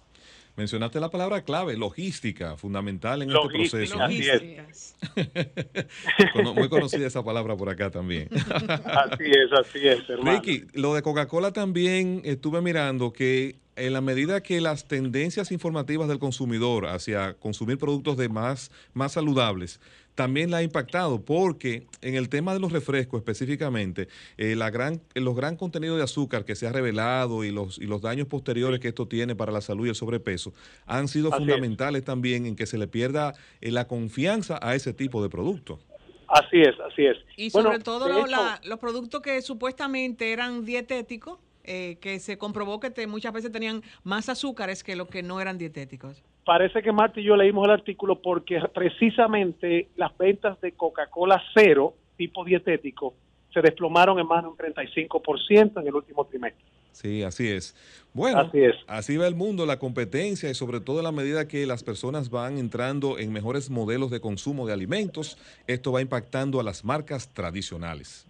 [0.54, 4.96] Mencionaste la palabra clave, logística, fundamental en Logística, este proceso.
[6.34, 8.28] Cono- Muy conocida esa palabra por acá también.
[8.84, 10.40] Así es, así es, hermano.
[10.40, 16.08] Ricky, lo de Coca-Cola también estuve mirando que en la medida que las tendencias informativas
[16.08, 19.80] del consumidor hacia consumir productos de más, más saludables
[20.14, 25.00] también la ha impactado porque en el tema de los refrescos específicamente, eh, la gran,
[25.14, 28.78] los gran contenido de azúcar que se ha revelado y los, y los daños posteriores
[28.78, 30.52] que esto tiene para la salud y el sobrepeso
[30.84, 31.38] han sido Así es.
[31.38, 35.80] fundamentales también en que se le pierda eh, la confianza a ese tipo de productos.
[36.28, 37.16] Así es, así es.
[37.38, 41.96] Y Bueno, sobre todo de lo- hecho, la- los productos que supuestamente eran dietéticos, eh,
[42.00, 45.58] que se comprobó que te- muchas veces tenían más azúcares que los que no eran
[45.58, 46.22] dietéticos.
[46.44, 51.94] parece que Marta y yo leímos el artículo porque precisamente las ventas de Coca-Cola cero,
[52.16, 53.14] tipo dietético,
[53.52, 56.64] se desplomaron en más de un 35% en el último trimestre.
[56.92, 57.74] Sí, así es.
[58.12, 58.74] Bueno, Así es.
[58.86, 62.28] así va el mundo, la competencia y sobre todo en la medida que las personas
[62.28, 67.32] van entrando en mejores modelos de consumo de alimentos, esto va impactando a las marcas
[67.32, 68.26] tradicionales.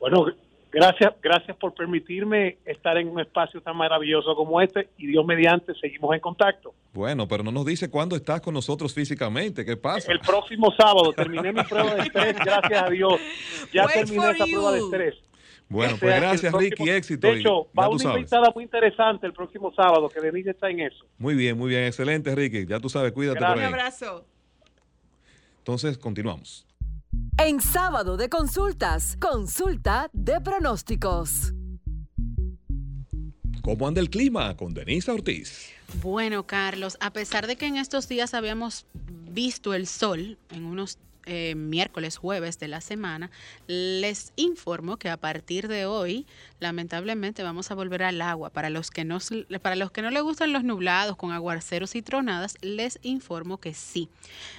[0.00, 0.26] Bueno,
[0.80, 5.74] gracias, gracias por permitirme estar en un espacio tan maravilloso como este y Dios mediante
[5.74, 6.74] seguimos en contacto.
[6.92, 10.12] Bueno, pero no nos dice cuándo estás con nosotros físicamente, ¿qué pasa?
[10.12, 13.14] El próximo sábado terminé mi prueba de estrés, gracias a Dios.
[13.72, 15.14] Ya Wait terminé esa prueba de estrés.
[15.68, 17.26] Bueno, O pues sea, gracias próximo- Ricky, éxito.
[17.26, 18.18] De hecho, va una sabes.
[18.18, 21.04] invitada muy interesante el próximo sábado, que Denise está en eso.
[21.18, 23.58] Muy bien, muy bien, excelente Ricky, ya tú sabes, cuídate por ahí.
[23.58, 24.24] Un abrazo.
[25.58, 26.64] Entonces, continuamos.
[27.38, 31.52] En sábado de consultas, consulta de pronósticos.
[33.62, 35.70] ¿Cómo anda el clima con Denisa Ortiz?
[36.02, 38.86] Bueno, Carlos, a pesar de que en estos días habíamos
[39.30, 43.30] visto el sol en unos eh, miércoles, jueves de la semana,
[43.66, 46.26] les informo que a partir de hoy,
[46.60, 48.50] lamentablemente, vamos a volver al agua.
[48.50, 49.18] Para los que no,
[49.60, 53.74] para los que no les gustan los nublados con aguaceros y tronadas, les informo que
[53.74, 54.08] sí.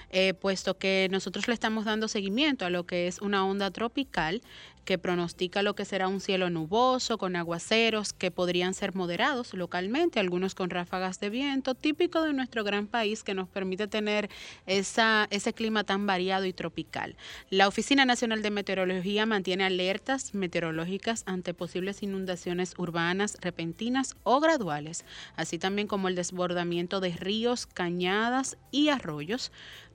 [0.09, 4.41] Eh, puesto que nosotros le estamos dando seguimiento a lo que es una onda tropical
[4.87, 10.21] que pronostica lo que será un cielo nuboso con aguaceros que podrían ser moderados localmente,
[10.21, 14.29] algunos con ráfagas de viento, típico de nuestro gran país que nos permite tener
[14.65, 17.17] esa, ese clima tan variado y tropical.
[17.49, 25.03] La Oficina Nacional de Meteorología mantiene alertas meteorológicas ante posibles inundaciones urbanas repentinas o graduales,
[25.35, 29.51] así también como el desbordamiento de ríos, cañadas y arroyos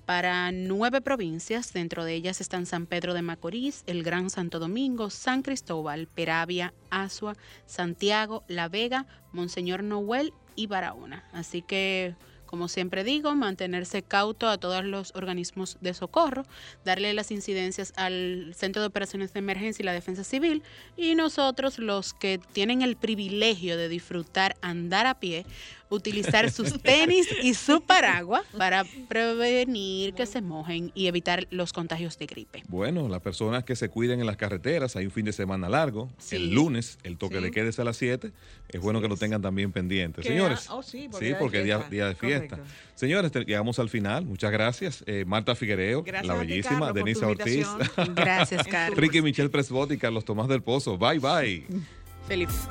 [0.07, 5.11] para nueve provincias, dentro de ellas están San Pedro de Macorís, el Gran Santo Domingo,
[5.11, 7.35] San Cristóbal, Peravia, Asua,
[7.67, 11.25] Santiago, La Vega, Monseñor Noel y Barahona.
[11.33, 12.15] Así que
[12.53, 16.45] como siempre digo, mantenerse cauto a todos los organismos de socorro,
[16.85, 20.63] darle las incidencias al Centro de Operaciones de Emergencia y la Defensa Civil
[20.95, 25.47] y nosotros los que tienen el privilegio de disfrutar andar a pie,
[25.93, 32.19] utilizar sus tenis y su paraguas para prevenir que se mojen y evitar los contagios
[32.19, 32.63] de gripe.
[32.69, 36.11] Bueno, las personas que se cuiden en las carreteras, hay un fin de semana largo,
[36.31, 38.33] el lunes, el toque de quedes a las 7,
[38.69, 40.23] es bueno que lo tengan también pendiente.
[40.23, 42.59] Señores, oh, sí, porque, es día, de fiesta.
[42.95, 45.05] Señores, llegamos al final, muchas gracias.
[45.07, 47.67] Eh, Marta Figuereo, la bellísima, Denisa Ortiz.
[48.15, 48.99] Gracias, Carlos.
[48.99, 50.97] Ricky Michelle Presbot y Carlos Tomás del Pozo.
[50.97, 51.67] Bye, bye.
[52.27, 52.69] Feliz.